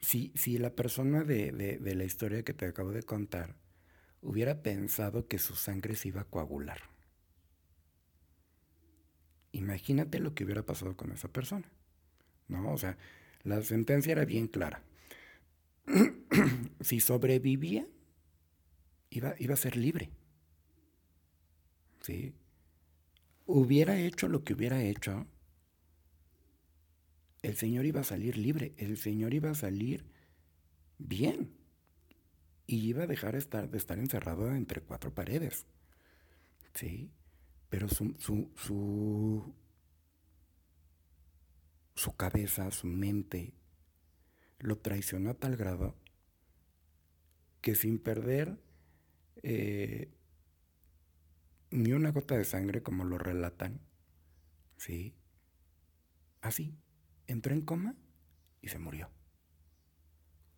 si, 0.00 0.32
si 0.34 0.58
la 0.58 0.74
persona 0.74 1.22
de, 1.22 1.52
de, 1.52 1.94
la 1.94 2.02
historia 2.02 2.42
que 2.42 2.52
te 2.52 2.66
acabo 2.66 2.90
de 2.90 3.04
contar 3.04 3.54
hubiera 4.22 4.60
pensado 4.60 5.28
que 5.28 5.38
su 5.38 5.54
sangre 5.54 5.94
se 5.94 6.08
iba 6.08 6.22
a 6.22 6.24
coagular, 6.28 6.80
imagínate 9.52 10.18
lo 10.18 10.34
que 10.34 10.42
hubiera 10.42 10.66
pasado 10.66 10.96
con 10.96 11.12
esa 11.12 11.28
persona. 11.28 11.70
¿No? 12.48 12.72
O 12.72 12.76
sea, 12.76 12.98
la 13.44 13.62
sentencia 13.62 14.12
era 14.12 14.24
bien 14.24 14.48
clara. 14.48 14.82
si 16.80 17.00
sobrevivía, 17.00 17.86
iba, 19.10 19.34
iba 19.38 19.54
a 19.54 19.58
ser 19.58 19.76
libre. 19.76 20.10
¿Sí? 22.00 22.34
Hubiera 23.46 23.98
hecho 23.98 24.28
lo 24.28 24.44
que 24.44 24.54
hubiera 24.54 24.82
hecho, 24.82 25.26
el 27.42 27.56
Señor 27.56 27.84
iba 27.86 28.00
a 28.00 28.04
salir 28.04 28.36
libre, 28.38 28.72
el 28.76 28.96
Señor 28.96 29.34
iba 29.34 29.50
a 29.50 29.54
salir 29.54 30.04
bien 30.98 31.50
y 32.66 32.88
iba 32.88 33.02
a 33.02 33.06
dejar 33.06 33.34
estar, 33.34 33.68
de 33.68 33.78
estar 33.78 33.98
encerrado 33.98 34.54
entre 34.54 34.80
cuatro 34.80 35.12
paredes. 35.12 35.66
¿Sí? 36.74 37.10
Pero 37.68 37.88
su, 37.88 38.14
su, 38.18 38.50
su, 38.54 39.54
su 41.94 42.16
cabeza, 42.16 42.70
su 42.70 42.86
mente, 42.86 43.54
lo 44.58 44.78
traicionó 44.78 45.30
a 45.30 45.34
tal 45.34 45.56
grado 45.56 45.96
que 47.60 47.74
sin 47.74 47.98
perder 47.98 48.60
eh, 49.42 50.12
ni 51.70 51.92
una 51.92 52.10
gota 52.10 52.36
de 52.36 52.44
sangre 52.44 52.82
como 52.82 53.04
lo 53.04 53.18
relatan, 53.18 53.80
¿sí? 54.76 55.16
Así, 56.40 56.76
entró 57.26 57.54
en 57.54 57.62
coma 57.62 57.96
y 58.60 58.68
se 58.68 58.78
murió. 58.78 59.10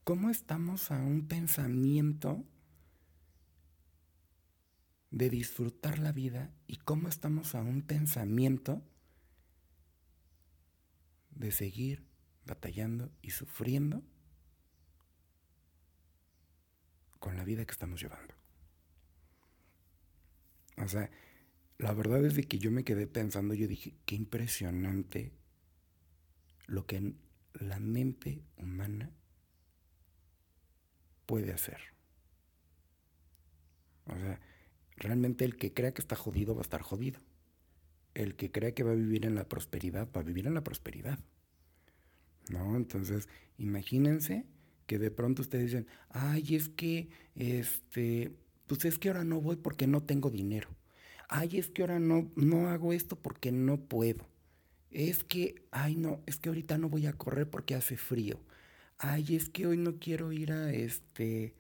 ¿Cómo 0.03 0.31
estamos 0.31 0.91
a 0.91 0.97
un 0.97 1.29
pensamiento 1.29 2.45
de 5.11 5.31
disfrutar 5.31 5.99
la 5.99 6.13
vida 6.13 6.53
y 6.67 6.77
cómo 6.77 7.09
estamos 7.09 7.55
a 7.55 7.63
un 7.63 7.83
pensamiento 7.83 8.83
de 11.35 11.53
seguir 11.53 12.05
batallando 12.47 13.11
y 13.23 13.31
sufriendo 13.31 14.03
con 17.19 17.37
la 17.37 17.45
vida 17.45 17.65
que 17.65 17.73
estamos 17.73 18.01
llevando? 18.01 18.35
O 20.77 20.89
sea, 20.89 21.11
la 21.79 21.93
verdad 21.93 22.25
es 22.25 22.35
de 22.35 22.45
que 22.45 22.59
yo 22.59 22.71
me 22.71 22.85
quedé 22.85 23.07
pensando, 23.07 23.55
yo 23.55 23.69
dije, 23.69 23.95
qué 24.07 24.15
impresionante 24.15 25.33
lo 26.67 26.87
que 26.87 27.15
la 27.55 27.79
mente 27.79 28.43
humana 28.57 29.11
puede 31.27 31.53
hacer. 31.53 31.79
O 34.07 34.15
sea, 34.15 34.41
realmente 34.97 35.45
el 35.45 35.57
que 35.57 35.73
crea 35.73 35.95
que 35.95 36.03
está 36.03 36.17
jodido 36.17 36.55
va 36.55 36.61
a 36.61 36.63
estar 36.63 36.83
jodido. 36.83 37.21
El 38.15 38.37
que 38.37 38.51
crea 38.51 38.73
que 38.73 38.83
va 38.83 38.93
a 38.93 38.97
vivir 38.97 39.27
en 39.27 39.35
la 39.35 39.49
prosperidad 39.49 40.09
va 40.15 40.21
a 40.21 40.25
vivir 40.25 40.47
en 40.47 40.55
la 40.55 40.65
prosperidad. 40.65 41.19
¿No? 42.49 42.77
Entonces, 42.77 43.29
imagínense 43.59 44.45
que 44.87 44.99
de 44.99 45.11
pronto 45.11 45.43
ustedes 45.43 45.67
dicen, 45.67 45.87
ay, 46.11 46.55
es 46.55 46.69
que, 46.69 47.09
este, 47.35 48.33
pues 48.67 48.85
es 48.85 48.99
que 48.99 49.09
ahora 49.09 49.25
no 49.25 49.41
voy 49.41 49.57
porque 49.57 49.87
no 49.87 50.03
tengo 50.03 50.31
dinero. 50.31 50.69
Ay, 51.29 51.59
es 51.59 51.71
que 51.71 51.83
ahora 51.83 51.99
no, 51.99 52.31
no 52.37 52.69
hago 52.69 52.93
esto 52.93 53.17
porque 53.17 53.51
no 53.51 53.81
puedo 53.81 54.27
es 54.95 55.25
que, 55.25 55.67
ay 55.73 55.97
no, 55.97 56.23
es 56.25 56.39
que 56.39 56.49
ahorita 56.49 56.79
no 56.79 56.89
voy 56.89 57.07
a 57.07 57.13
correr 57.13 57.51
porque 57.51 57.75
hace 57.75 57.97
frío. 57.97 58.41
Ay, 58.99 59.35
es 59.35 59.51
que 59.51 59.67
hoy 59.67 59.77
no 59.77 59.99
quiero 59.99 60.33
ir 60.33 60.53
a 60.53 60.73
este, 60.73 61.55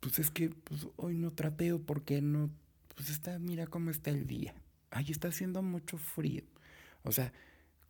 pues 0.00 0.18
es 0.18 0.30
que 0.30 0.48
pues, 0.48 0.88
hoy 0.96 1.14
no 1.14 1.32
trapeo 1.32 1.80
porque 1.80 2.22
no, 2.22 2.50
pues 2.94 3.10
está, 3.10 3.38
mira 3.38 3.66
cómo 3.66 3.90
está 3.90 4.10
el 4.10 4.26
día. 4.26 4.54
Ay, 4.90 5.06
está 5.10 5.28
haciendo 5.28 5.62
mucho 5.62 5.98
frío. 5.98 6.44
O 7.02 7.12
sea, 7.12 7.32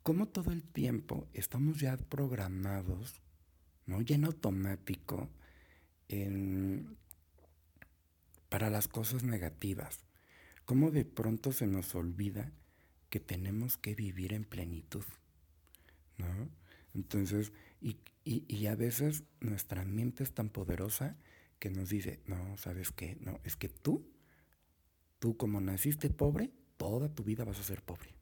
como 0.02 0.28
todo 0.28 0.52
el 0.52 0.62
tiempo 0.62 1.28
estamos 1.32 1.80
ya 1.80 1.96
programados, 1.96 3.20
¿no? 3.86 4.00
Ya 4.02 4.16
en 4.16 4.24
automático, 4.24 5.30
para 8.48 8.70
las 8.70 8.88
cosas 8.88 9.24
negativas. 9.24 10.04
Cómo 10.64 10.90
de 10.90 11.04
pronto 11.04 11.52
se 11.52 11.66
nos 11.66 11.94
olvida 11.94 12.52
que 13.10 13.20
tenemos 13.20 13.76
que 13.76 13.94
vivir 13.94 14.32
en 14.32 14.44
plenitud, 14.44 15.04
¿no? 16.18 16.48
Entonces, 16.94 17.52
y, 17.80 17.98
y, 18.24 18.66
a 18.66 18.74
veces 18.74 19.24
nuestra 19.40 19.84
mente 19.84 20.22
es 20.22 20.32
tan 20.32 20.48
poderosa 20.48 21.16
que 21.58 21.70
nos 21.70 21.90
dice, 21.90 22.20
no, 22.26 22.56
¿sabes 22.56 22.90
qué? 22.90 23.16
No, 23.20 23.38
es 23.44 23.56
que 23.56 23.68
tú, 23.68 24.10
tú 25.18 25.36
como 25.36 25.60
naciste 25.60 26.10
pobre, 26.10 26.50
toda 26.76 27.08
tu 27.08 27.22
vida 27.24 27.44
vas 27.44 27.58
a 27.58 27.62
ser 27.62 27.82
pobre. 27.82 28.14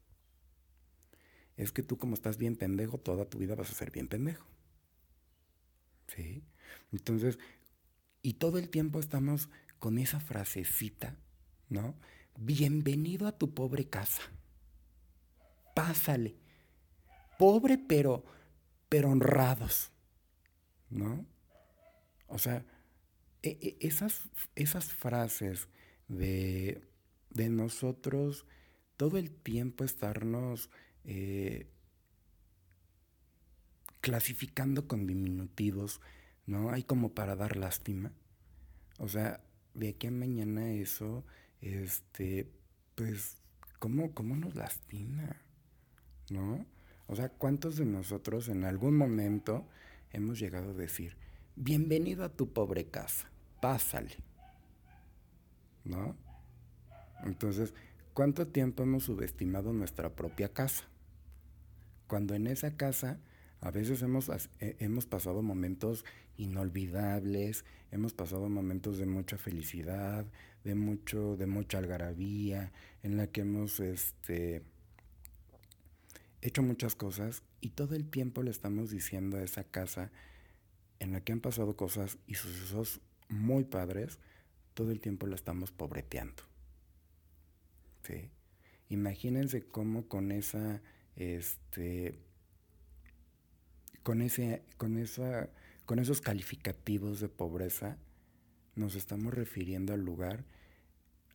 es 1.57 1.71
que 1.71 1.83
tú 1.83 1.97
como 1.97 2.15
estás 2.15 2.37
bien 2.37 2.55
pendejo, 2.55 2.97
toda 2.97 3.25
tu 3.25 3.37
vida 3.37 3.55
vas 3.55 3.71
a 3.71 3.75
ser 3.75 3.91
bien 3.91 4.07
pendejo. 4.07 4.45
¿Sí? 6.07 6.43
Entonces, 6.91 7.39
y 8.21 8.33
todo 8.33 8.57
el 8.57 8.69
tiempo 8.69 8.99
estamos 8.99 9.49
con 9.79 9.97
esa 9.97 10.19
frasecita, 10.19 11.15
¿no? 11.69 11.95
Bienvenido 12.37 13.27
a 13.27 13.37
tu 13.37 13.53
pobre 13.53 13.87
casa. 13.87 14.21
Pásale. 15.73 16.35
Pobre 17.37 17.77
pero, 17.77 18.25
pero 18.89 19.09
honrados, 19.09 19.91
¿no? 20.89 21.25
O 22.27 22.37
sea, 22.37 22.65
e, 23.43 23.57
e, 23.61 23.77
esas, 23.79 24.23
esas 24.55 24.85
frases 24.85 25.67
de, 26.07 26.81
de 27.35 27.49
nosotros 27.49 28.45
todo 28.97 29.17
el 29.17 29.29
tiempo 29.29 29.83
estarnos 29.83 30.69
eh, 31.03 31.67
clasificando 34.01 34.87
con 34.87 35.05
diminutivos, 35.05 36.01
¿no? 36.47 36.71
Hay 36.71 36.83
como 36.83 37.13
para 37.13 37.35
dar 37.35 37.57
lástima. 37.57 38.11
O 38.97 39.09
sea, 39.09 39.43
de 39.73 39.89
aquí 39.89 40.07
a 40.07 40.11
mañana 40.11 40.71
eso, 40.71 41.25
este, 41.61 42.49
pues, 42.95 43.37
¿cómo, 43.79 44.13
cómo 44.13 44.35
nos 44.37 44.55
lastima? 44.55 45.41
¿No? 46.29 46.65
O 47.07 47.15
sea, 47.15 47.29
¿cuántos 47.29 47.75
de 47.75 47.85
nosotros 47.85 48.47
en 48.47 48.63
algún 48.63 48.95
momento 48.95 49.67
hemos 50.11 50.39
llegado 50.39 50.71
a 50.71 50.73
decir, 50.73 51.17
bienvenido 51.55 52.23
a 52.23 52.29
tu 52.29 52.53
pobre 52.53 52.85
casa, 52.85 53.29
pásale? 53.59 54.15
¿No? 55.83 56.15
Entonces, 57.25 57.73
¿cuánto 58.13 58.47
tiempo 58.47 58.83
hemos 58.83 59.03
subestimado 59.03 59.73
nuestra 59.73 60.15
propia 60.15 60.53
casa? 60.53 60.85
Cuando 62.07 62.35
en 62.35 62.47
esa 62.47 62.77
casa 62.77 63.19
a 63.61 63.71
veces 63.71 64.01
hemos, 64.03 64.29
eh, 64.59 64.75
hemos 64.79 65.05
pasado 65.05 65.41
momentos 65.41 66.05
inolvidables, 66.37 67.65
hemos 67.91 68.13
pasado 68.13 68.47
momentos 68.49 68.97
de 68.97 69.05
mucha 69.05 69.37
felicidad, 69.37 70.25
de 70.63 70.75
mucho, 70.75 71.35
de 71.37 71.47
mucha 71.47 71.79
algarabía, 71.79 72.71
en 73.03 73.17
la 73.17 73.27
que 73.27 73.41
hemos 73.41 73.79
este, 73.79 74.63
hecho 76.41 76.61
muchas 76.61 76.95
cosas 76.95 77.43
y 77.59 77.69
todo 77.69 77.95
el 77.95 78.09
tiempo 78.09 78.43
le 78.43 78.51
estamos 78.51 78.91
diciendo 78.91 79.37
a 79.37 79.43
esa 79.43 79.63
casa 79.63 80.11
en 80.99 81.11
la 81.11 81.21
que 81.21 81.33
han 81.33 81.41
pasado 81.41 81.75
cosas 81.75 82.17
y 82.27 82.35
sucesos 82.35 83.01
muy 83.29 83.63
padres, 83.63 84.19
todo 84.73 84.91
el 84.91 84.99
tiempo 84.99 85.25
la 85.25 85.35
estamos 85.35 85.71
pobreteando. 85.71 86.43
¿Sí? 88.05 88.29
Imagínense 88.89 89.65
cómo 89.65 90.07
con 90.07 90.31
esa 90.31 90.81
este, 91.15 92.19
con, 94.03 94.21
ese, 94.21 94.61
con, 94.77 94.97
esa, 94.97 95.49
con 95.85 95.99
esos 95.99 96.21
calificativos 96.21 97.19
de 97.19 97.29
pobreza 97.29 97.97
nos 98.75 98.95
estamos 98.95 99.33
refiriendo 99.33 99.93
al 99.93 100.01
lugar 100.01 100.43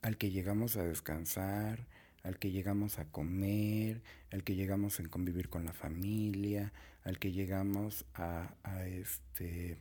al 0.03 0.17
que 0.17 0.31
llegamos 0.31 0.77
a 0.77 0.85
descansar, 0.85 1.87
al 2.23 2.39
que 2.39 2.51
llegamos 2.51 2.99
a 2.99 3.07
comer, 3.07 4.03
al 4.31 4.45
que 4.45 4.55
llegamos 4.55 5.01
a 5.01 5.09
convivir 5.09 5.49
con 5.49 5.65
la 5.65 5.73
familia, 5.73 6.73
al 7.05 7.19
que 7.19 7.33
llegamos 7.33 8.07
a, 8.15 8.55
este 8.87 9.79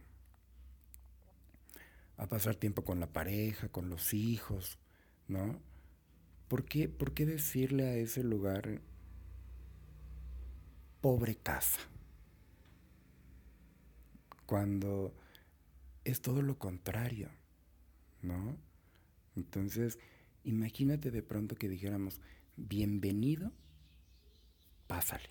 a 2.18 2.28
pasar 2.28 2.56
tiempo 2.56 2.84
con 2.84 3.00
la 3.00 3.08
pareja, 3.08 3.70
con 3.70 3.90
los 3.90 4.14
hijos, 4.14 4.78
¿no? 5.28 5.62
¿Por 6.50 6.66
qué, 6.66 6.90
¿Por 6.90 7.14
qué 7.14 7.26
decirle 7.26 7.88
a 7.88 7.96
ese 7.96 8.24
lugar 8.24 8.82
pobre 11.02 11.36
casa? 11.36 11.80
cuando 14.50 15.14
es 16.06 16.22
todo 16.22 16.42
lo 16.42 16.58
contrario, 16.58 17.30
¿no? 18.24 18.58
Entonces, 19.36 20.00
imagínate 20.44 21.12
de 21.12 21.22
pronto 21.22 21.56
que 21.56 21.70
dijéramos, 21.70 22.20
bienvenido, 22.58 23.52
pásale. 24.88 25.30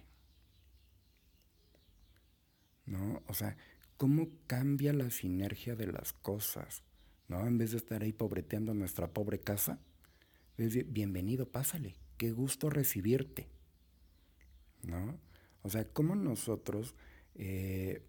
¿No? 2.86 3.20
O 3.26 3.34
sea, 3.34 3.56
¿cómo 3.96 4.28
cambia 4.46 4.92
la 4.92 5.10
sinergia 5.10 5.74
de 5.74 5.88
las 5.88 6.12
cosas? 6.12 6.84
¿No? 7.26 7.44
En 7.44 7.58
vez 7.58 7.72
de 7.72 7.78
estar 7.78 8.04
ahí 8.04 8.12
pobreteando 8.12 8.72
nuestra 8.72 9.08
pobre 9.08 9.40
casa, 9.40 9.80
bienvenido, 10.58 11.50
pásale, 11.50 11.94
qué 12.18 12.32
gusto 12.32 12.68
recibirte. 12.68 13.48
¿No? 14.82 15.18
O 15.62 15.70
sea, 15.70 15.84
¿cómo 15.92 16.14
nosotros 16.14 16.94
eh, 17.34 18.02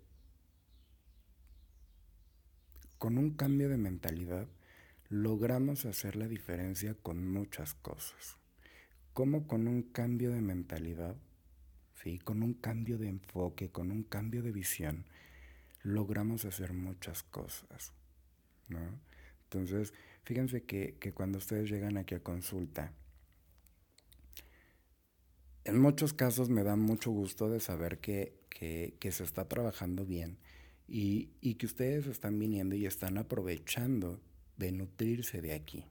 con 2.97 3.17
un 3.17 3.31
cambio 3.31 3.69
de 3.69 3.77
mentalidad 3.77 4.47
logramos 5.09 5.85
hacer 5.85 6.15
la 6.15 6.27
diferencia 6.27 6.93
con 6.93 7.27
muchas 7.27 7.73
cosas. 7.73 8.37
¿Cómo 9.13 9.47
con 9.47 9.67
un 9.67 9.81
cambio 9.81 10.31
de 10.31 10.41
mentalidad, 10.41 11.15
¿sí? 11.95 12.19
con 12.19 12.43
un 12.43 12.53
cambio 12.53 12.97
de 12.97 13.09
enfoque, 13.09 13.71
con 13.71 13.91
un 13.91 14.03
cambio 14.03 14.43
de 14.43 14.51
visión, 14.51 15.05
logramos 15.81 16.45
hacer 16.45 16.73
muchas 16.73 17.23
cosas? 17.23 17.93
¿no? 18.67 18.99
Entonces, 19.45 19.93
fíjense 20.29 20.61
que, 20.61 20.93
cuando 21.15 21.39
ustedes 21.39 21.71
llegan 21.71 21.97
aquí 21.97 22.13
a 22.13 22.19
consulta, 22.19 22.93
en 25.63 25.79
muchos 25.79 26.13
casos 26.13 26.49
me 26.49 26.61
da 26.61 26.75
mucho 26.75 27.09
gusto 27.09 27.49
de 27.49 27.59
saber 27.59 27.97
que, 27.97 28.35
que 28.51 29.11
se 29.11 29.23
está 29.23 29.47
trabajando 29.47 30.05
bien 30.05 30.37
y, 30.87 31.55
que 31.55 31.65
ustedes 31.65 32.05
están 32.05 32.37
viniendo 32.37 32.75
y 32.75 32.85
están 32.85 33.17
aprovechando 33.17 34.21
de 34.55 34.71
nutrirse 34.71 35.41
de 35.41 35.53
aquí, 35.53 35.83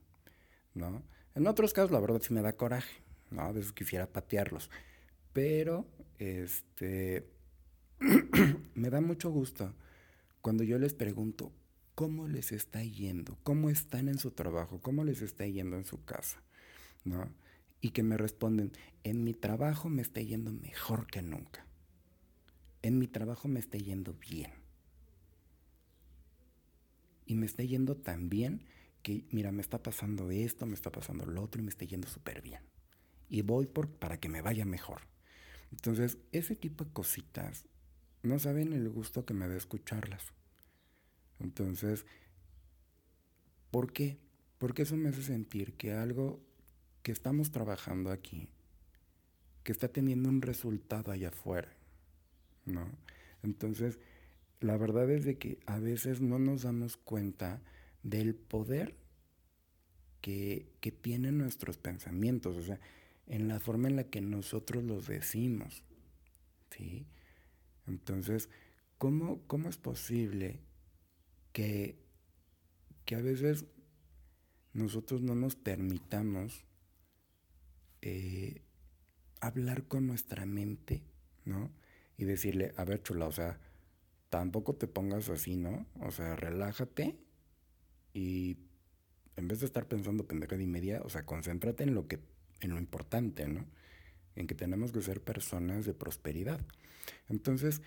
¿no? 0.72 1.02
En 1.34 1.48
otros 1.48 1.72
casos, 1.72 1.90
la 1.90 1.98
verdad 1.98 2.22
sí 2.22 2.32
me 2.32 2.40
da 2.40 2.52
coraje, 2.52 3.02
¿no? 3.32 3.42
A 3.42 3.50
veces 3.50 3.72
quisiera 3.72 4.06
patearlos, 4.06 4.70
pero 5.32 5.84
este, 6.20 7.26
me 8.76 8.88
da 8.88 9.00
mucho 9.00 9.30
gusto 9.30 9.74
cuando 10.42 10.62
yo 10.62 10.78
les 10.78 10.94
pregunto 10.94 11.50
cómo 11.98 12.28
les 12.28 12.52
está 12.52 12.84
yendo, 12.84 13.36
cómo 13.42 13.70
están 13.70 14.08
en 14.08 14.20
su 14.20 14.30
trabajo, 14.30 14.80
cómo 14.80 15.02
les 15.02 15.20
está 15.20 15.44
yendo 15.48 15.76
en 15.76 15.84
su 15.84 16.04
casa, 16.04 16.40
¿no? 17.02 17.28
Y 17.80 17.90
que 17.90 18.04
me 18.04 18.16
responden, 18.16 18.70
en 19.02 19.24
mi 19.24 19.34
trabajo 19.34 19.88
me 19.88 20.00
está 20.00 20.20
yendo 20.20 20.52
mejor 20.52 21.08
que 21.08 21.22
nunca. 21.22 21.66
En 22.82 23.00
mi 23.00 23.08
trabajo 23.08 23.48
me 23.48 23.58
está 23.58 23.78
yendo 23.78 24.14
bien 24.14 24.52
y 27.26 27.34
me 27.34 27.46
está 27.46 27.64
yendo 27.64 27.96
tan 27.96 28.28
bien 28.28 28.62
que, 29.02 29.24
mira, 29.32 29.50
me 29.50 29.60
está 29.60 29.82
pasando 29.82 30.30
esto, 30.30 30.66
me 30.66 30.74
está 30.74 30.92
pasando 30.92 31.26
lo 31.26 31.42
otro 31.42 31.60
y 31.60 31.64
me 31.64 31.70
está 31.70 31.84
yendo 31.84 32.06
súper 32.06 32.42
bien. 32.42 32.60
Y 33.28 33.42
voy 33.42 33.66
por, 33.66 33.90
para 33.90 34.20
que 34.20 34.28
me 34.28 34.40
vaya 34.40 34.64
mejor. 34.64 35.00
Entonces, 35.72 36.18
ese 36.30 36.54
tipo 36.54 36.84
de 36.84 36.92
cositas, 36.92 37.64
no 38.22 38.38
saben 38.38 38.72
el 38.72 38.88
gusto 38.88 39.24
que 39.24 39.34
me 39.34 39.48
da 39.48 39.56
escucharlas. 39.56 40.37
Entonces, 41.40 42.06
¿por 43.70 43.92
qué? 43.92 44.18
Porque 44.58 44.82
eso 44.82 44.96
me 44.96 45.08
hace 45.08 45.22
sentir 45.22 45.74
que 45.74 45.92
algo 45.92 46.40
que 47.02 47.12
estamos 47.12 47.50
trabajando 47.50 48.10
aquí, 48.10 48.48
que 49.62 49.72
está 49.72 49.88
teniendo 49.88 50.28
un 50.28 50.42
resultado 50.42 51.12
allá 51.12 51.28
afuera, 51.28 51.72
¿no? 52.64 52.88
Entonces, 53.42 53.98
la 54.60 54.76
verdad 54.76 55.08
es 55.10 55.24
de 55.24 55.38
que 55.38 55.60
a 55.66 55.78
veces 55.78 56.20
no 56.20 56.38
nos 56.38 56.62
damos 56.62 56.96
cuenta 56.96 57.62
del 58.02 58.34
poder 58.34 58.96
que, 60.20 60.66
tienen 61.02 61.38
nuestros 61.38 61.78
pensamientos, 61.78 62.56
o 62.56 62.62
sea, 62.62 62.80
en 63.26 63.48
la 63.48 63.60
forma 63.60 63.88
en 63.88 63.96
la 63.96 64.04
que 64.04 64.20
nosotros 64.20 64.82
los 64.84 65.06
decimos. 65.06 65.82
¿sí? 66.70 67.06
Entonces, 67.86 68.48
¿cómo, 68.98 69.40
¿cómo, 69.46 69.68
es 69.68 69.76
posible 69.76 70.60
que, 71.52 71.98
que, 73.04 73.14
a 73.14 73.20
veces 73.20 73.66
nosotros 74.72 75.22
no 75.22 75.34
nos 75.34 75.56
permitamos 75.56 76.64
eh, 78.02 78.62
hablar 79.40 79.84
con 79.88 80.06
nuestra 80.06 80.46
mente, 80.46 81.02
¿no? 81.44 81.70
Y 82.16 82.24
decirle, 82.24 82.72
a 82.76 82.84
ver, 82.84 83.02
chula, 83.02 83.26
o 83.26 83.32
sea, 83.32 83.60
tampoco 84.30 84.74
te 84.74 84.86
pongas 84.86 85.28
así, 85.28 85.56
¿no? 85.56 85.86
O 86.00 86.10
sea, 86.10 86.36
relájate 86.36 87.18
y 88.12 88.58
en 89.36 89.48
vez 89.48 89.60
de 89.60 89.66
estar 89.66 89.86
pensando 89.86 90.26
pendejada 90.26 90.62
y 90.62 90.66
media, 90.66 91.00
o 91.04 91.08
sea, 91.08 91.24
concéntrate 91.24 91.84
en 91.84 91.94
lo 91.94 92.08
que, 92.08 92.18
en 92.60 92.70
lo 92.70 92.78
importante, 92.78 93.46
¿no? 93.46 93.66
En 94.34 94.46
que 94.46 94.54
tenemos 94.54 94.92
que 94.92 95.00
ser 95.00 95.22
personas 95.22 95.84
de 95.86 95.94
prosperidad. 95.94 96.60
Entonces, 97.28 97.82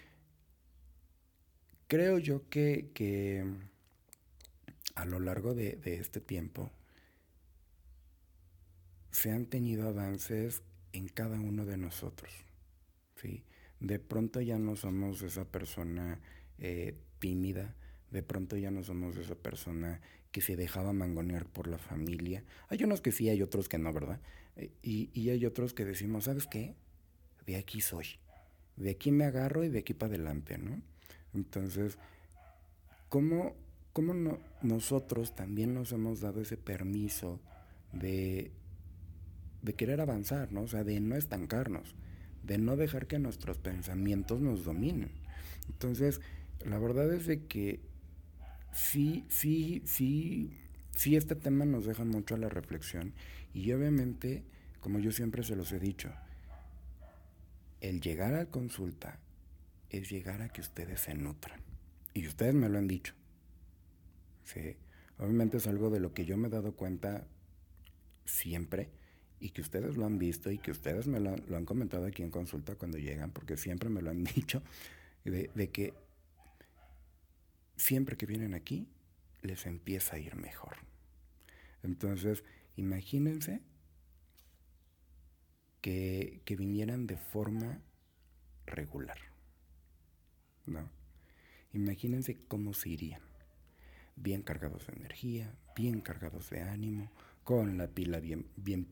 creo 1.92 2.20
yo 2.20 2.48
que, 2.48 2.90
que 2.94 3.44
a 4.96 5.04
lo 5.04 5.20
largo 5.20 5.54
de, 5.54 5.76
de 5.76 5.96
este 5.96 6.22
tiempo 6.22 6.72
se 9.12 9.30
han 9.30 9.46
tenido 9.46 9.90
avances 9.90 10.62
en 10.94 11.10
cada 11.10 11.38
uno 11.38 11.66
de 11.66 11.76
nosotros. 11.76 12.32
¿sí? 13.18 13.44
De 13.82 14.00
pronto 14.00 14.40
ya 14.40 14.58
no 14.58 14.78
somos 14.78 15.22
esa 15.22 15.44
persona 15.44 16.22
eh, 16.60 16.96
tímida, 17.20 17.76
de 18.10 18.24
pronto 18.24 18.56
ya 18.56 18.72
no 18.72 18.84
somos 18.84 19.18
esa 19.18 19.36
persona 19.36 20.00
que 20.32 20.40
se 20.40 20.56
dejaba 20.56 20.94
mangonear 20.94 21.46
por 21.46 21.68
la 21.68 21.78
familia. 21.78 22.46
Hay 22.70 22.86
unos 22.86 23.02
que 23.02 23.12
sí, 23.12 23.28
hay 23.28 23.42
otros 23.42 23.68
que 23.68 23.80
no, 23.80 23.92
¿verdad? 23.92 24.22
Eh, 24.56 24.72
y, 24.82 25.10
y 25.14 25.30
hay 25.32 25.46
otros 25.46 25.74
que 25.74 25.84
decimos, 25.84 26.24
¿sabes 26.24 26.48
qué? 26.48 26.74
De 27.46 27.58
aquí 27.58 27.82
soy. 27.82 28.06
De 28.78 28.92
aquí 28.92 29.12
me 29.12 29.26
agarro 29.26 29.66
y 29.66 29.68
de 29.68 29.80
aquí 29.80 29.94
para 29.94 30.14
adelante, 30.14 30.58
¿no? 30.58 30.82
Entonces, 31.34 31.98
¿cómo, 33.10 33.56
cómo 33.94 34.14
no, 34.14 34.40
nosotros 34.62 35.36
también 35.36 35.74
nos 35.74 35.92
hemos 35.92 36.22
dado 36.22 36.42
ese 36.42 36.58
permiso 36.58 37.40
de, 37.94 38.52
de 39.62 39.74
querer 39.74 40.02
avanzar, 40.02 40.52
¿no? 40.52 40.62
O 40.62 40.68
sea, 40.68 40.84
de 40.84 41.00
no 41.00 41.16
estancarnos, 41.16 41.96
de 42.44 42.58
no 42.58 42.76
dejar 42.76 43.08
que 43.08 43.20
nuestros 43.20 43.58
pensamientos 43.58 44.42
nos 44.42 44.66
dominen. 44.66 45.12
Entonces, 45.68 46.22
la 46.66 46.80
verdad 46.80 47.14
es 47.14 47.26
de 47.26 47.46
que 47.46 47.80
sí, 48.74 49.26
sí, 49.30 49.82
sí, 49.86 50.58
sí 50.96 51.16
este 51.16 51.36
tema 51.36 51.66
nos 51.66 51.86
deja 51.86 52.04
mucho 52.04 52.36
a 52.36 52.40
la 52.40 52.50
reflexión 52.50 53.14
y 53.54 53.72
obviamente, 53.72 54.44
como 54.80 55.00
yo 55.00 55.12
siempre 55.12 55.44
se 55.44 55.56
los 55.56 55.72
he 55.72 55.80
dicho, 55.80 56.12
el 57.82 58.00
llegar 58.00 58.36
a 58.36 58.46
consulta 58.46 59.20
es 59.92 60.10
llegar 60.10 60.42
a 60.42 60.50
que 60.50 60.62
ustedes 60.62 61.02
se 61.02 61.14
nutran. 61.14 61.60
Y 62.14 62.28
ustedes 62.28 62.56
me 62.56 62.70
lo 62.70 62.78
han 62.78 62.88
dicho. 62.88 63.14
Sí. 64.44 64.78
Obviamente 65.18 65.58
es 65.58 65.68
algo 65.68 65.90
de 65.90 66.00
lo 66.00 66.14
que 66.14 66.26
yo 66.26 66.38
me 66.38 66.48
he 66.48 66.52
dado 66.52 66.76
cuenta 66.76 67.28
siempre 68.26 68.90
y 69.40 69.50
que 69.50 69.62
ustedes 69.62 69.98
lo 69.98 70.06
han 70.06 70.18
visto 70.18 70.50
y 70.50 70.58
que 70.58 70.72
ustedes 70.72 71.08
me 71.08 71.20
lo, 71.20 71.34
han 71.34 71.66
comentado 71.66 72.06
aquí 72.06 72.24
en 72.24 72.32
consulta 72.32 72.76
cuando 72.76 72.98
llegan, 72.98 73.32
porque 73.32 73.58
siempre 73.58 73.90
me 73.90 74.02
lo 74.02 74.10
han 74.10 74.24
dicho, 74.36 74.64
de, 75.24 75.52
de 75.54 75.70
que 75.70 75.94
siempre 77.76 78.18
que 78.18 78.26
vienen 78.26 78.54
aquí 78.54 78.88
les 79.42 79.66
empieza 79.66 80.16
a 80.16 80.20
ir 80.20 80.36
mejor. 80.36 80.78
Entonces, 81.84 82.44
imagínense 82.76 83.62
que, 85.82 86.42
que 86.46 86.56
vinieran 86.56 87.08
de 87.08 87.18
forma 87.18 87.82
regular. 88.66 89.31
¿No? 90.66 90.90
Imagínense 91.74 92.38
cómo 92.48 92.74
se 92.74 92.90
irían. 92.90 93.22
Bien 94.16 94.42
cargados 94.42 94.88
de 94.88 94.94
energía, 94.94 95.56
bien 95.76 96.02
cargados 96.02 96.50
de 96.50 96.62
ánimo, 96.62 97.10
con 97.44 97.78
la 97.78 97.88
pila 97.88 98.20
bien, 98.20 98.46
bien, 98.56 98.88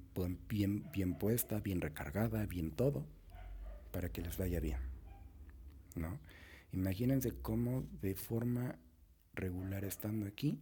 bien, 0.47 0.89
bien 0.91 1.13
puesta, 1.15 1.59
bien 1.59 1.81
recargada, 1.81 2.45
bien 2.45 2.71
todo, 2.71 3.05
para 3.91 4.09
que 4.09 4.21
les 4.21 4.37
vaya 4.37 4.59
bien. 4.59 4.79
¿No? 5.95 6.19
Imagínense 6.71 7.33
cómo 7.41 7.87
de 8.01 8.15
forma 8.15 8.77
regular 9.33 9.83
estando 9.83 10.25
aquí, 10.25 10.59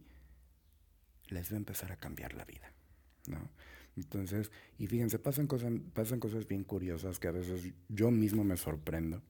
les 1.28 1.50
va 1.50 1.54
a 1.54 1.58
empezar 1.58 1.92
a 1.92 1.96
cambiar 1.96 2.34
la 2.34 2.44
vida. 2.44 2.72
¿no? 3.26 3.50
Entonces, 3.96 4.50
y 4.78 4.86
fíjense, 4.86 5.18
pasan 5.18 5.46
cosas, 5.46 5.72
pasan 5.92 6.20
cosas 6.20 6.46
bien 6.46 6.64
curiosas 6.64 7.18
que 7.18 7.28
a 7.28 7.32
veces 7.32 7.72
yo 7.88 8.10
mismo 8.10 8.44
me 8.44 8.56
sorprendo. 8.56 9.22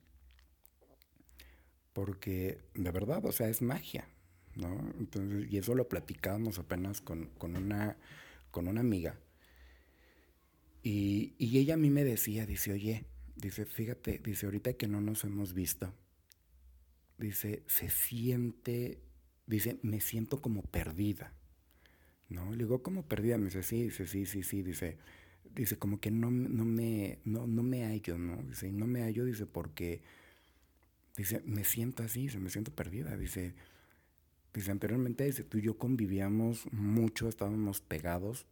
Porque 1.99 2.61
de 2.75 2.93
verdad, 2.93 3.25
o 3.25 3.33
sea, 3.33 3.49
es 3.49 3.61
magia, 3.61 4.07
¿no? 4.55 4.89
Entonces, 5.01 5.51
y 5.51 5.59
eso 5.59 5.75
lo 5.75 5.89
platicábamos 5.89 6.61
apenas 6.61 7.01
con, 7.01 7.29
una, 7.41 7.97
con 8.53 8.69
una 8.69 8.83
amiga. 8.83 9.19
Y, 10.85 11.35
y 11.39 11.59
ella 11.59 11.75
a 11.75 11.77
mí 11.77 11.91
me 11.91 12.05
decía, 12.05 12.47
dice, 12.47 12.73
oye, 12.73 13.05
dice, 13.35 13.65
fíjate, 13.65 14.21
dice, 14.23 14.47
ahorita 14.47 14.75
que 14.75 14.87
no 14.87 15.01
nos 15.01 15.25
hemos 15.25 15.55
visto, 15.55 15.93
dice, 17.19 17.65
se 17.67 17.91
siente, 17.91 19.03
dice, 19.49 19.81
me 19.83 20.01
siento 20.01 20.41
como 20.41 20.63
perdida. 20.63 21.33
¿no? 22.29 22.53
Le 22.53 22.59
digo, 22.59 22.81
¿cómo 22.81 23.09
perdida? 23.09 23.39
Me 23.39 23.47
dice, 23.47 23.65
sí, 23.65 23.83
dice, 23.83 24.07
sí, 24.07 24.25
sí, 24.25 24.45
sí, 24.45 24.63
dice, 24.63 24.99
dice, 25.53 25.79
como 25.79 25.99
que 25.99 26.13
no, 26.13 26.31
no 26.31 26.65
me, 26.65 27.19
no, 27.25 27.49
no 27.49 27.65
me 27.65 27.83
hallo, 27.83 28.17
¿no? 28.19 28.41
Dice, 28.45 28.71
no 28.71 28.87
me 28.87 29.03
hallo, 29.03 29.25
dice, 29.25 29.47
porque, 29.47 30.01
dice, 31.19 31.43
me 31.45 31.65
siento 31.65 32.05
así, 32.05 32.23
dice, 32.23 32.39
me 32.39 32.49
siento 32.49 32.73
perdida, 32.73 33.17
dice, 33.17 33.55
dice, 34.55 34.71
anteriormente, 34.71 35.25
dice, 35.25 35.43
tú 35.43 35.59
y 35.59 35.63
yo 35.63 35.77
convivíamos 35.77 36.73
mucho, 36.73 37.29
estábamos 37.29 37.81
pegados, 37.81 38.47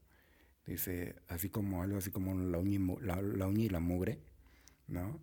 dice, 0.66 1.14
así 1.29 1.48
como 1.48 1.85
algo, 1.85 1.96
así 1.96 2.11
como 2.11 2.35
la 2.35 2.59
uña 2.59 2.74
y 2.74 3.07
la, 3.07 3.46
uña 3.46 3.64
y 3.64 3.68
la 3.68 3.79
mugre, 3.79 4.18
¿no? 4.88 5.20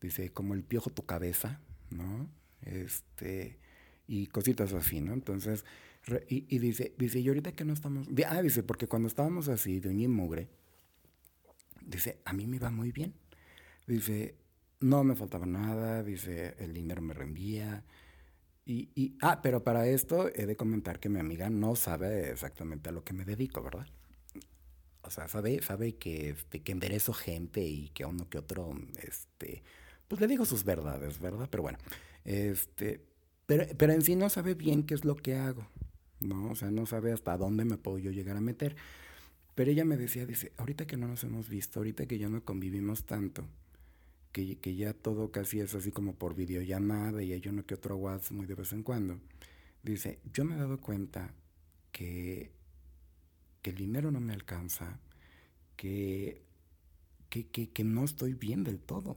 Dice, 0.00 0.30
como 0.30 0.54
el 0.54 0.62
piojo 0.62 0.90
tu 0.90 1.04
cabeza, 1.04 1.60
¿no? 1.90 2.30
Este, 2.62 3.58
y 4.06 4.28
cositas 4.28 4.72
así, 4.72 5.00
¿no? 5.00 5.14
Entonces, 5.14 5.64
y, 6.28 6.58
dice, 6.58 6.94
dice, 6.96 7.18
y 7.18 7.26
ahorita 7.26 7.52
que 7.52 7.64
no 7.64 7.72
estamos, 7.72 8.06
ah, 8.28 8.40
dice, 8.40 8.62
porque 8.62 8.86
cuando 8.86 9.08
estábamos 9.08 9.48
así, 9.48 9.80
de 9.80 9.88
uña 9.88 10.04
y 10.04 10.08
mugre, 10.08 10.48
dice, 11.84 12.20
a 12.24 12.32
mí 12.32 12.46
me 12.46 12.56
iba 12.56 12.70
muy 12.70 12.92
bien. 12.92 13.14
Dice, 13.88 14.36
no 14.80 15.04
me 15.04 15.14
faltaba 15.14 15.46
nada, 15.46 16.02
dice, 16.02 16.54
el 16.58 16.74
dinero 16.74 17.02
me 17.02 17.14
rendía. 17.14 17.84
Y, 18.66 18.90
y, 18.94 19.16
ah, 19.20 19.40
pero 19.42 19.62
para 19.62 19.86
esto 19.86 20.28
he 20.34 20.46
de 20.46 20.56
comentar 20.56 20.98
que 21.00 21.08
mi 21.08 21.20
amiga 21.20 21.50
no 21.50 21.76
sabe 21.76 22.30
exactamente 22.30 22.88
a 22.88 22.92
lo 22.92 23.04
que 23.04 23.12
me 23.12 23.24
dedico, 23.24 23.62
¿verdad? 23.62 23.86
O 25.02 25.10
sea, 25.10 25.28
sabe, 25.28 25.60
sabe 25.62 25.96
que, 25.96 26.30
este, 26.30 26.62
que 26.62 26.72
enderezo 26.72 27.12
gente 27.12 27.62
y 27.62 27.90
que 27.90 28.04
a 28.04 28.08
uno 28.08 28.28
que 28.28 28.38
otro, 28.38 28.72
este, 29.02 29.62
pues 30.08 30.20
le 30.20 30.26
digo 30.26 30.46
sus 30.46 30.64
verdades, 30.64 31.18
¿verdad? 31.20 31.48
Pero 31.50 31.62
bueno, 31.62 31.78
este, 32.24 33.04
pero, 33.46 33.66
pero 33.76 33.92
en 33.92 34.02
sí 34.02 34.16
no 34.16 34.30
sabe 34.30 34.54
bien 34.54 34.84
qué 34.84 34.94
es 34.94 35.04
lo 35.04 35.16
que 35.16 35.36
hago. 35.36 35.66
¿no? 36.24 36.50
O 36.50 36.54
sea, 36.54 36.70
no 36.70 36.86
sabe 36.86 37.12
hasta 37.12 37.36
dónde 37.36 37.64
me 37.64 37.76
puedo 37.76 37.98
yo 37.98 38.10
llegar 38.10 38.36
a 38.36 38.40
meter. 38.40 38.76
Pero 39.54 39.70
ella 39.70 39.84
me 39.84 39.96
decía, 39.96 40.26
dice, 40.26 40.52
ahorita 40.56 40.86
que 40.86 40.96
no 40.96 41.06
nos 41.06 41.22
hemos 41.24 41.48
visto, 41.48 41.80
ahorita 41.80 42.06
que 42.06 42.18
ya 42.18 42.28
no 42.28 42.44
convivimos 42.44 43.04
tanto, 43.04 43.46
que, 44.34 44.76
ya 44.76 44.92
todo 44.92 45.30
casi 45.30 45.60
es 45.60 45.74
así 45.74 45.92
como 45.92 46.14
por 46.14 46.34
videollamada 46.34 47.22
y 47.22 47.32
hay 47.32 47.42
uno 47.46 47.64
que 47.64 47.74
otro 47.74 47.96
WhatsApp 47.96 48.32
muy 48.32 48.46
de 48.46 48.54
vez 48.54 48.72
en 48.72 48.82
cuando, 48.82 49.18
dice, 49.82 50.18
yo 50.32 50.44
me 50.44 50.56
he 50.56 50.58
dado 50.58 50.78
cuenta 50.78 51.32
que, 51.92 52.50
que 53.62 53.70
el 53.70 53.76
dinero 53.76 54.10
no 54.10 54.20
me 54.20 54.34
alcanza, 54.34 54.98
que, 55.76 56.42
que, 57.30 57.46
que 57.46 57.84
no 57.84 58.04
estoy 58.04 58.34
bien 58.34 58.64
del 58.64 58.80
todo. 58.80 59.16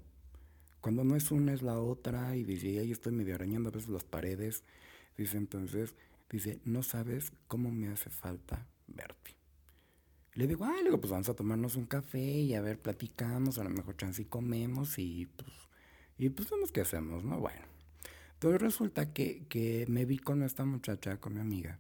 Cuando 0.80 1.04
no 1.04 1.16
es 1.16 1.32
una 1.32 1.54
es 1.54 1.62
la 1.62 1.80
otra 1.80 2.38
y 2.38 2.44
dice, 2.46 2.80
ahí 2.80 2.92
estoy 2.92 3.12
medio 3.12 3.36
arañando 3.36 3.70
a 3.70 3.74
veces 3.74 3.90
las 3.90 4.06
paredes, 4.06 4.64
dice 5.18 5.38
entonces, 5.38 5.96
Dice, 6.30 6.60
no 6.66 6.84
sabes 6.84 7.32
cómo 7.48 7.72
me 7.72 7.88
hace 7.88 8.10
falta 8.10 8.68
verte. 8.88 9.37
Le 10.38 10.46
digo, 10.46 10.66
ah, 10.66 10.76
digo, 10.84 11.00
pues 11.02 11.10
vamos 11.10 11.28
a 11.30 11.34
tomarnos 11.34 11.76
un 11.78 11.88
café 11.88 12.22
y 12.22 12.54
a 12.54 12.62
ver, 12.62 12.80
platicamos, 12.80 13.58
a 13.58 13.64
lo 13.64 13.72
mejor 13.72 13.98
chance 13.98 14.22
y 14.22 14.26
comemos 14.26 15.00
y 15.00 15.26
pues, 15.26 15.52
y 16.20 16.30
pues 16.30 16.48
vemos 16.52 16.72
qué 16.72 16.82
hacemos, 16.82 17.24
¿no? 17.24 17.40
Bueno. 17.40 17.64
Entonces 18.34 18.62
resulta 18.62 19.14
que, 19.14 19.48
que 19.50 19.86
me 19.88 20.06
vi 20.06 20.20
con 20.20 20.44
esta 20.44 20.64
muchacha, 20.64 21.20
con 21.20 21.34
mi 21.34 21.40
amiga. 21.40 21.80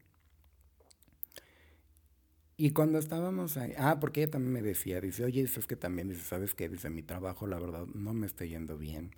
Y 2.57 2.71
cuando 2.71 2.97
estábamos 2.97 3.57
ahí, 3.57 3.73
ah, 3.77 3.99
porque 3.99 4.23
ella 4.23 4.31
también 4.31 4.53
me 4.53 4.61
decía, 4.63 4.99
dice, 5.01 5.23
oye, 5.23 5.41
es 5.41 5.67
que 5.67 5.75
también, 5.75 6.09
dice, 6.09 6.23
¿sabes 6.23 6.55
qué? 6.55 6.67
Dice, 6.67 6.89
mi 6.89 7.03
trabajo, 7.03 7.45
la 7.45 7.59
verdad, 7.59 7.85
no 7.93 8.13
me 8.15 8.25
está 8.25 8.43
yendo 8.43 8.75
bien 8.75 9.11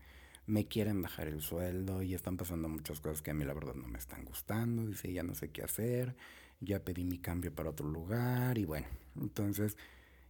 me 0.49 0.65
quieren 0.65 1.01
bajar 1.03 1.27
el 1.27 1.41
sueldo 1.41 2.01
y 2.01 2.15
están 2.15 2.35
pasando 2.35 2.67
muchas 2.67 2.99
cosas 2.99 3.21
que 3.21 3.29
a 3.29 3.33
mí 3.35 3.45
la 3.45 3.53
verdad 3.53 3.75
no 3.75 3.87
me 3.87 3.99
están 3.99 4.25
gustando. 4.25 4.85
Dice, 4.85 5.13
ya 5.13 5.21
no 5.21 5.35
sé 5.35 5.51
qué 5.51 5.61
hacer, 5.61 6.15
ya 6.59 6.83
pedí 6.83 7.03
mi 7.05 7.19
cambio 7.19 7.53
para 7.53 7.69
otro 7.69 7.87
lugar 7.87 8.57
y 8.57 8.65
bueno, 8.65 8.87
entonces, 9.19 9.77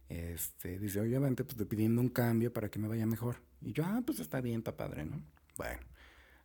este, 0.08 0.78
dice, 0.78 1.00
obviamente 1.00 1.44
pues 1.44 1.52
estoy 1.52 1.66
pidiendo 1.66 2.00
un 2.00 2.08
cambio 2.08 2.52
para 2.52 2.70
que 2.70 2.78
me 2.78 2.88
vaya 2.88 3.06
mejor. 3.06 3.36
Y 3.60 3.72
yo, 3.72 3.84
ah, 3.84 4.02
pues 4.04 4.20
está 4.20 4.40
bien, 4.40 4.58
está 4.58 4.76
padre, 4.76 5.04
¿no? 5.04 5.22
Bueno, 5.56 5.80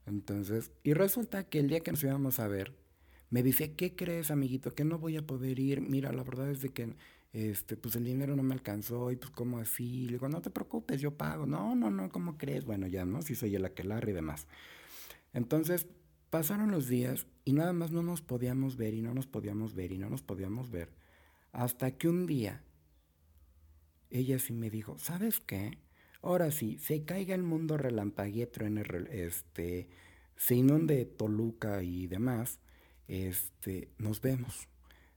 entonces, 0.06 0.71
y 0.84 0.93
resulta 0.93 1.43
que 1.45 1.60
el 1.60 1.67
día 1.69 1.80
que 1.80 1.91
nos 1.91 2.04
íbamos 2.04 2.39
a 2.39 2.48
ver, 2.48 2.74
me 3.30 3.43
dice, 3.43 3.74
¿qué 3.74 3.95
crees, 3.95 4.32
amiguito? 4.32 4.71
Que 4.74 4.86
no 4.86 5.00
voy 5.00 5.17
a 5.17 5.26
poder 5.26 5.60
ir. 5.60 5.82
Mira, 5.82 6.12
la 6.12 6.24
verdad 6.24 6.50
es 6.50 6.62
de 6.62 6.69
que 6.69 6.95
este, 7.34 7.76
pues 7.76 7.95
el 7.95 8.06
dinero 8.06 8.36
no 8.36 8.43
me 8.43 8.54
alcanzó 8.54 9.12
y 9.12 9.17
pues 9.17 9.32
como 9.32 9.60
así, 9.60 10.06
le 10.06 10.13
digo, 10.13 10.30
no 10.30 10.41
te 10.41 10.50
preocupes, 10.50 11.02
yo 11.02 11.17
pago, 11.17 11.45
no, 11.45 11.76
no, 11.76 11.89
no, 11.91 12.10
¿cómo 12.10 12.38
crees? 12.38 12.63
Bueno, 12.65 12.88
ya, 12.88 13.04
¿no? 13.04 13.21
Si 13.21 13.36
soy 13.36 13.56
el 13.56 13.65
aquelarre 13.65 14.12
y 14.12 14.13
demás. 14.15 14.48
Entonces, 15.34 15.88
pasaron 16.36 16.69
los 16.69 16.89
días 16.89 17.28
y 17.45 17.54
nada 17.54 17.71
más 17.71 17.91
no 17.91 18.04
nos 18.04 18.21
podíamos 18.21 18.76
ver 18.76 18.93
y 18.93 19.02
no 19.02 19.13
nos 19.13 19.26
podíamos 19.26 19.74
ver 19.74 19.93
y 19.93 19.98
no 19.98 20.10
nos 20.10 20.21
podíamos 20.21 20.69
ver, 20.69 20.89
hasta 21.54 21.91
que 21.91 22.10
un 22.10 22.28
día 22.28 22.62
ella 24.10 24.38
sí 24.38 24.52
me 24.52 24.69
dijo, 24.69 25.00
¿sabes 25.00 25.39
qué? 25.39 25.78
Ahora 26.21 26.52
sí, 26.52 26.78
se 26.78 27.06
caiga 27.06 27.36
el 27.36 27.43
mundo 27.43 27.78
relampaguee, 27.78 28.52
en 28.60 29.08
este, 29.12 29.88
se 30.36 30.56
inunde 30.56 31.06
Toluca 31.06 31.82
y 31.84 32.06
demás, 32.08 32.60
este, 33.08 33.93
nos 33.98 34.19
vemos. 34.19 34.67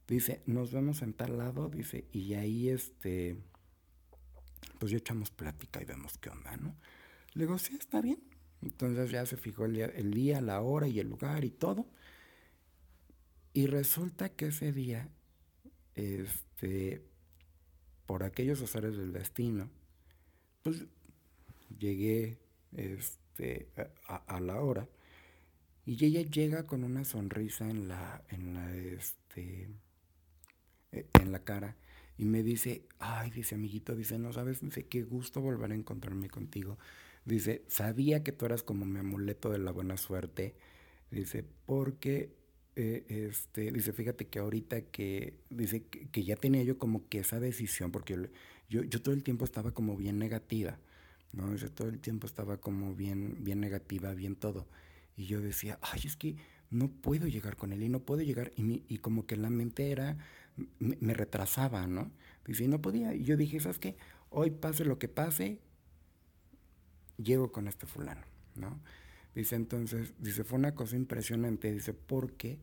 Dice, 0.06 0.44
nos 0.46 0.70
vemos 0.70 1.02
en 1.02 1.14
tal 1.14 1.36
lado, 1.36 1.68
dice, 1.68 2.06
y 2.12 2.34
ahí 2.34 2.68
este, 2.68 3.42
pues 4.78 4.92
ya 4.92 4.98
echamos 4.98 5.32
plática 5.32 5.82
y 5.82 5.84
vemos 5.84 6.16
qué 6.18 6.30
onda, 6.30 6.56
¿no? 6.58 6.76
Le 7.34 7.46
digo, 7.46 7.58
sí, 7.58 7.74
está 7.74 8.00
bien. 8.00 8.37
Entonces 8.62 9.10
ya 9.10 9.24
se 9.26 9.36
fijó 9.36 9.66
el 9.66 9.74
día, 9.74 9.86
el 9.86 10.12
día, 10.12 10.40
la 10.40 10.60
hora 10.60 10.88
y 10.88 10.98
el 10.98 11.08
lugar 11.08 11.44
y 11.44 11.50
todo. 11.50 11.86
Y 13.54 13.66
resulta 13.66 14.28
que 14.28 14.46
ese 14.46 14.72
día, 14.72 15.08
este, 15.94 17.02
por 18.06 18.22
aquellos 18.22 18.62
azares 18.62 18.96
del 18.96 19.12
destino, 19.12 19.70
pues 20.62 20.84
llegué 21.78 22.38
este, 22.76 23.68
a, 24.06 24.40
la 24.40 24.60
hora 24.60 24.88
y 25.86 26.04
ella 26.04 26.22
llega 26.22 26.66
con 26.66 26.84
una 26.84 27.04
sonrisa 27.04 27.68
en 27.68 27.88
la, 27.88 28.22
en 28.28 28.54
la, 28.54 28.74
este, 28.74 29.70
e, 30.92 31.06
en 31.20 31.32
la 31.32 31.44
cara 31.44 31.76
y 32.16 32.24
me 32.24 32.42
dice, 32.42 32.82
ay, 32.98 33.30
dice 33.30 33.54
amiguito, 33.54 33.94
dice, 33.94 34.18
no 34.18 34.32
sabes, 34.32 34.60
dice, 34.60 34.86
qué 34.86 35.02
gusto 35.02 35.40
volver 35.40 35.70
a 35.70 35.74
encontrarme 35.74 36.28
contigo. 36.28 36.78
Dice, 37.28 37.62
sabía 37.68 38.24
que 38.24 38.32
tú 38.32 38.46
eras 38.46 38.62
como 38.62 38.86
mi 38.86 39.00
amuleto 39.00 39.50
de 39.50 39.58
la 39.58 39.70
buena 39.70 39.98
suerte. 39.98 40.54
Dice, 41.10 41.44
porque, 41.66 42.34
eh, 42.74 43.04
este, 43.28 43.70
dice, 43.70 43.92
fíjate 43.92 44.28
que 44.28 44.38
ahorita 44.38 44.80
que, 44.80 45.34
dice, 45.50 45.82
que, 45.82 46.24
ya 46.24 46.36
tenía 46.36 46.62
yo 46.62 46.78
como 46.78 47.06
que 47.10 47.18
esa 47.18 47.38
decisión, 47.38 47.92
porque 47.92 48.30
yo, 48.70 48.82
yo 48.82 49.02
todo 49.02 49.14
el 49.14 49.22
tiempo 49.22 49.44
estaba 49.44 49.72
como 49.72 49.94
bien 49.94 50.18
negativa, 50.18 50.78
¿no? 51.34 51.52
Dice, 51.52 51.68
todo 51.68 51.90
el 51.90 52.00
tiempo 52.00 52.26
estaba 52.26 52.56
como 52.56 52.94
bien, 52.94 53.44
bien 53.44 53.60
negativa, 53.60 54.14
bien 54.14 54.34
todo. 54.34 54.66
Y 55.14 55.26
yo 55.26 55.42
decía, 55.42 55.78
ay, 55.82 56.00
es 56.04 56.16
que 56.16 56.36
no 56.70 56.88
puedo 56.88 57.26
llegar 57.26 57.56
con 57.56 57.72
él 57.74 57.82
y 57.82 57.90
no 57.90 58.00
puedo 58.00 58.22
llegar. 58.22 58.52
Y, 58.56 58.84
y 58.88 58.98
como 58.98 59.26
que 59.26 59.36
la 59.36 59.50
mente 59.50 59.90
era, 59.90 60.16
me, 60.78 61.12
retrasaba, 61.12 61.86
¿no? 61.86 62.10
Dice, 62.46 62.66
no 62.68 62.80
podía. 62.80 63.14
Y 63.14 63.24
yo 63.24 63.36
dije, 63.36 63.60
¿sabes 63.60 63.78
qué? 63.78 63.96
Hoy 64.30 64.50
pase 64.50 64.86
lo 64.86 64.98
que 64.98 65.08
pase, 65.08 65.60
llego 67.22 67.52
con 67.52 67.68
este 67.68 67.86
fulano, 67.86 68.22
¿no? 68.54 68.80
Dice, 69.34 69.56
entonces, 69.56 70.14
dice, 70.18 70.44
fue 70.44 70.58
una 70.58 70.74
cosa 70.74 70.96
impresionante, 70.96 71.72
dice, 71.72 71.94
porque 71.94 72.58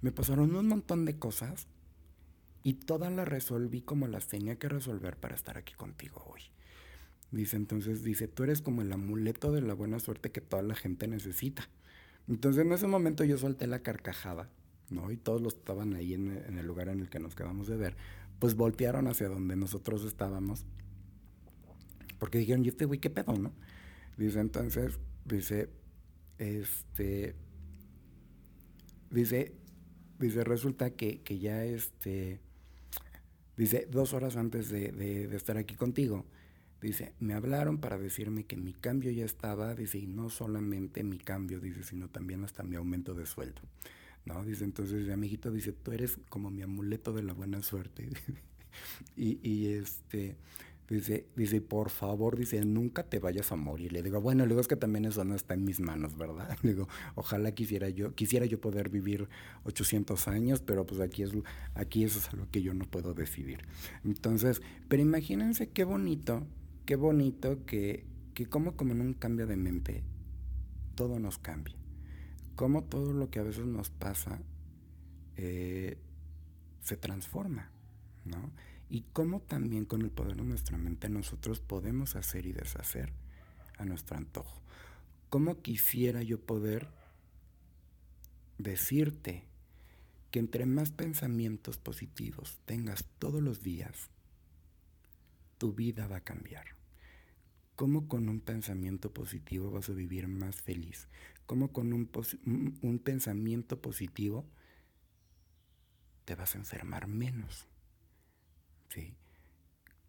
me 0.00 0.12
pasaron 0.12 0.54
un 0.54 0.68
montón 0.68 1.04
de 1.04 1.18
cosas 1.18 1.66
y 2.62 2.74
todas 2.74 3.12
las 3.12 3.26
resolví 3.26 3.80
como 3.80 4.06
las 4.06 4.28
tenía 4.28 4.56
que 4.56 4.68
resolver 4.68 5.16
para 5.16 5.34
estar 5.34 5.56
aquí 5.56 5.74
contigo 5.74 6.24
hoy. 6.32 6.42
Dice, 7.30 7.56
entonces, 7.56 8.04
dice, 8.04 8.28
tú 8.28 8.44
eres 8.44 8.60
como 8.60 8.82
el 8.82 8.92
amuleto 8.92 9.52
de 9.52 9.62
la 9.62 9.74
buena 9.74 9.98
suerte 9.98 10.30
que 10.30 10.40
toda 10.40 10.62
la 10.62 10.74
gente 10.74 11.08
necesita. 11.08 11.68
Entonces, 12.28 12.64
en 12.64 12.72
ese 12.72 12.86
momento 12.86 13.24
yo 13.24 13.38
solté 13.38 13.66
la 13.66 13.82
carcajada 13.82 14.48
¿no? 14.92 15.10
Y 15.10 15.16
todos 15.16 15.40
los 15.40 15.54
que 15.54 15.60
estaban 15.60 15.94
ahí 15.94 16.14
en, 16.14 16.30
el 16.30 16.66
lugar 16.66 16.88
en 16.88 17.00
el 17.00 17.08
que 17.08 17.18
nos 17.18 17.34
quedamos 17.34 17.66
de 17.66 17.76
ver, 17.76 17.96
pues 18.38 18.54
voltearon 18.54 19.08
hacia 19.08 19.28
donde 19.28 19.56
nosotros 19.56 20.04
estábamos. 20.04 20.64
Porque 22.18 22.38
dijeron, 22.38 22.64
¿y 22.64 22.68
este 22.68 22.84
güey 22.84 23.00
qué 23.00 23.10
pedo, 23.10 23.36
no? 23.36 23.52
Dice, 24.22 24.38
entonces, 24.38 25.00
dice, 25.24 25.68
este, 26.38 27.34
dice, 29.10 29.52
dice, 30.20 30.44
resulta 30.44 30.90
que, 30.90 31.20
ya 31.40 31.64
este, 31.64 32.38
dice, 33.56 33.88
dos 33.90 34.14
horas 34.14 34.36
antes 34.36 34.68
de, 34.68 34.92
de, 34.92 35.34
estar 35.34 35.56
aquí 35.56 35.74
contigo, 35.74 36.24
dice, 36.80 37.14
me 37.18 37.34
hablaron 37.34 37.78
para 37.78 37.98
decirme 37.98 38.44
que 38.44 38.56
mi 38.56 38.74
cambio 38.74 39.10
ya 39.10 39.24
estaba, 39.24 39.74
dice, 39.74 39.98
y 39.98 40.06
no 40.06 40.30
solamente 40.30 41.02
mi 41.02 41.18
cambio, 41.18 41.58
dice, 41.58 41.82
sino 41.82 42.08
también 42.08 42.44
hasta 42.44 42.62
mi 42.62 42.76
aumento 42.76 43.14
de 43.14 43.26
sueldo. 43.26 43.62
¿no? 44.24 44.44
Dice, 44.44 44.62
entonces, 44.62 45.10
amiguito, 45.10 45.50
dice, 45.50 45.72
tú 45.72 45.90
eres 45.90 46.16
como 46.28 46.48
mi 46.48 46.62
amuleto 46.62 47.12
de 47.12 47.24
la 47.24 47.32
buena 47.32 47.60
suerte. 47.60 48.08
y, 49.16 49.40
y, 49.42 49.72
este, 49.72 50.36
dice, 50.92 51.26
dice, 51.36 51.60
por 51.60 51.90
favor, 51.90 52.36
dice, 52.36 52.64
nunca 52.64 53.02
te 53.04 53.18
vayas 53.18 53.52
a 53.52 53.56
morir. 53.56 53.92
Le 53.92 54.02
digo, 54.02 54.20
bueno, 54.20 54.46
luego 54.46 54.60
es 54.60 54.68
que 54.68 54.76
también 54.76 55.04
eso 55.04 55.24
no 55.24 55.34
está 55.34 55.54
en 55.54 55.64
mis 55.64 55.80
manos, 55.80 56.16
¿verdad? 56.16 56.56
Le 56.62 56.74
digo, 56.74 56.88
ojalá 57.14 57.52
quisiera 57.52 57.88
yo, 57.88 58.14
quisiera 58.14 58.46
yo 58.46 58.60
poder 58.60 58.88
vivir 58.88 59.28
800 59.64 60.28
años, 60.28 60.60
pero 60.60 60.86
pues 60.86 61.00
aquí, 61.00 61.22
es, 61.22 61.32
aquí 61.74 62.04
eso 62.04 62.18
es 62.18 62.28
algo 62.30 62.48
que 62.50 62.62
yo 62.62 62.74
no 62.74 62.84
puedo 62.84 63.14
decidir. 63.14 63.64
Entonces, 64.04 64.62
pero 64.88 65.02
imagínense 65.02 65.70
qué 65.70 65.84
bonito, 65.84 66.46
qué 66.86 66.96
bonito 66.96 67.64
que, 67.66 68.04
que 68.34 68.46
como 68.46 68.76
como 68.76 68.92
en 68.92 69.00
un 69.00 69.14
cambio 69.14 69.46
de 69.46 69.56
mente, 69.56 70.02
todo 70.94 71.18
nos 71.18 71.38
cambia 71.38 71.82
cómo 72.54 72.84
todo 72.84 73.12
lo 73.12 73.30
que 73.30 73.38
a 73.38 73.42
veces 73.42 73.66
nos 73.66 73.90
pasa 73.90 74.40
eh, 75.36 75.98
se 76.80 76.96
transforma, 76.96 77.70
¿no? 78.24 78.52
Y 78.92 79.06
cómo 79.14 79.40
también 79.40 79.86
con 79.86 80.02
el 80.02 80.10
poder 80.10 80.36
de 80.36 80.42
nuestra 80.42 80.76
mente 80.76 81.08
nosotros 81.08 81.60
podemos 81.60 82.14
hacer 82.14 82.44
y 82.44 82.52
deshacer 82.52 83.10
a 83.78 83.86
nuestro 83.86 84.18
antojo. 84.18 84.60
¿Cómo 85.30 85.62
quisiera 85.62 86.22
yo 86.22 86.38
poder 86.38 86.90
decirte 88.58 89.44
que 90.30 90.40
entre 90.40 90.66
más 90.66 90.90
pensamientos 90.90 91.78
positivos 91.78 92.60
tengas 92.66 93.06
todos 93.18 93.42
los 93.42 93.62
días, 93.62 94.10
tu 95.56 95.72
vida 95.72 96.06
va 96.06 96.16
a 96.16 96.24
cambiar? 96.24 96.66
¿Cómo 97.76 98.08
con 98.08 98.28
un 98.28 98.40
pensamiento 98.40 99.10
positivo 99.10 99.70
vas 99.70 99.88
a 99.88 99.94
vivir 99.94 100.28
más 100.28 100.56
feliz? 100.56 101.08
¿Cómo 101.46 101.72
con 101.72 101.94
un, 101.94 102.10
un, 102.82 102.98
pensamiento 102.98 103.80
positivo 103.80 104.44
te 106.26 106.34
vas 106.34 106.54
a 106.54 106.58
enfermar 106.58 107.06
menos? 107.06 107.71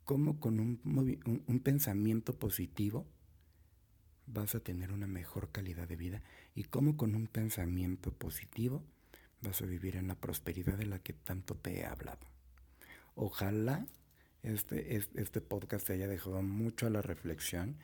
¿Cómo 0.03 0.39
con 0.39 0.59
un, 0.59 1.59
pensamiento 1.63 2.37
positivo 2.37 3.07
vas 4.25 4.53
a 4.55 4.59
tener 4.59 4.91
una 4.91 5.07
mejor 5.07 5.51
calidad 5.51 5.87
de 5.87 5.95
vida? 5.95 6.23
¿Y 6.55 6.65
cómo 6.65 6.97
con 6.97 7.15
un 7.15 7.27
pensamiento 7.27 8.11
positivo 8.11 8.83
vas 9.41 9.61
a 9.61 9.65
vivir 9.65 9.95
en 9.95 10.07
la 10.07 10.15
prosperidad 10.15 10.77
de 10.77 10.87
la 10.87 10.99
que 10.99 11.13
tanto 11.13 11.55
te 11.55 11.79
he 11.79 11.85
hablado? 11.85 12.27
Ojalá 13.15 13.87
este, 14.41 14.97
este 14.97 15.39
podcast 15.39 15.87
te 15.87 15.93
haya 15.93 16.07
dejado 16.07 16.41
mucho 16.41 16.87
a 16.87 16.89
la 16.89 17.01
reflexión. 17.01 17.77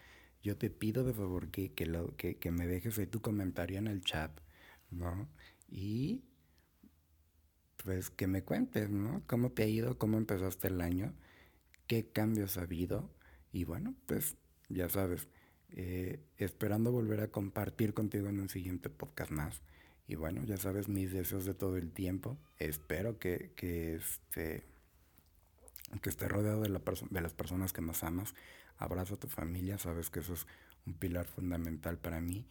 Yo 0.43 0.57
te 0.57 0.69
pido 0.69 1.05
de 1.05 1.13
favor 1.13 1.49
que, 1.49 1.73
que 1.73 2.51
me 2.51 2.67
dejes 2.67 2.99
ahí 2.99 3.07
tu 3.07 3.21
comentario 3.21 3.77
en 3.77 3.87
el 3.87 4.01
chat, 4.01 4.31
¿no? 4.91 5.29
Y 5.69 6.23
pues 7.83 8.09
que 8.09 8.27
me 8.27 8.43
cuentes, 8.43 8.89
¿no? 8.89 9.23
¿Cómo 9.27 9.51
te 9.51 9.63
ha 9.63 9.67
ido? 9.67 9.97
¿Cómo 9.97 10.17
empezaste 10.17 10.67
el 10.67 10.81
año? 10.81 11.13
¿Qué 11.87 12.11
cambios 12.11 12.57
ha 12.57 12.61
habido? 12.61 13.09
Y 13.51 13.63
bueno, 13.63 13.95
pues 14.05 14.35
ya 14.69 14.89
sabes, 14.89 15.27
eh, 15.71 16.19
esperando 16.37 16.91
volver 16.91 17.21
a 17.21 17.31
compartir 17.31 17.93
contigo 17.93 18.27
en 18.29 18.39
un 18.39 18.49
siguiente 18.49 18.89
podcast 18.89 19.31
más. 19.31 19.61
Y 20.07 20.15
bueno, 20.15 20.43
ya 20.43 20.57
sabes 20.57 20.89
mis 20.89 21.11
deseos 21.11 21.45
de 21.45 21.53
todo 21.53 21.77
el 21.77 21.91
tiempo. 21.91 22.37
Espero 22.57 23.19
que, 23.19 23.51
que 23.55 23.95
este 23.95 24.63
que 26.01 26.09
estés 26.09 26.29
rodeado 26.29 26.61
de, 26.61 26.69
la 26.69 26.81
de 27.09 27.21
las 27.21 27.33
personas 27.33 27.73
que 27.73 27.81
más 27.81 28.03
amas. 28.03 28.33
Abraza 28.77 29.15
a 29.15 29.19
tu 29.19 29.27
familia, 29.27 29.77
sabes 29.77 30.09
que 30.09 30.19
eso 30.19 30.33
es 30.33 30.47
un 30.85 30.93
pilar 30.93 31.25
fundamental 31.25 31.97
para 31.97 32.21
mí. 32.21 32.45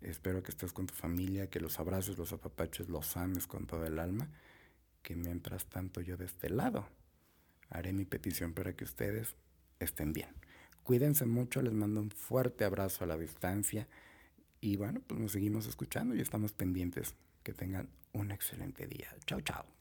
Espero 0.00 0.42
que 0.42 0.50
estés 0.50 0.72
con 0.72 0.86
tu 0.86 0.94
familia, 0.94 1.48
que 1.48 1.60
los 1.60 1.78
abraces, 1.78 2.16
los 2.16 2.32
apapaches, 2.32 2.88
los 2.88 3.16
ames 3.16 3.46
con 3.46 3.66
todo 3.66 3.84
el 3.84 3.98
alma. 3.98 4.28
Que 5.02 5.16
mientras 5.16 5.66
tanto 5.66 6.00
yo 6.00 6.16
de 6.16 6.26
este 6.26 6.50
lado 6.50 6.88
haré 7.68 7.92
mi 7.92 8.04
petición 8.04 8.52
para 8.52 8.74
que 8.74 8.84
ustedes 8.84 9.36
estén 9.78 10.12
bien. 10.12 10.34
Cuídense 10.82 11.26
mucho, 11.26 11.62
les 11.62 11.72
mando 11.72 12.00
un 12.00 12.10
fuerte 12.10 12.64
abrazo 12.64 13.04
a 13.04 13.06
la 13.06 13.16
distancia. 13.16 13.86
Y 14.60 14.76
bueno, 14.76 15.00
pues 15.06 15.20
nos 15.20 15.32
seguimos 15.32 15.66
escuchando 15.66 16.14
y 16.14 16.20
estamos 16.20 16.52
pendientes. 16.52 17.14
Que 17.42 17.54
tengan 17.54 17.88
un 18.12 18.32
excelente 18.32 18.86
día. 18.86 19.08
Chao, 19.26 19.40
chao. 19.40 19.79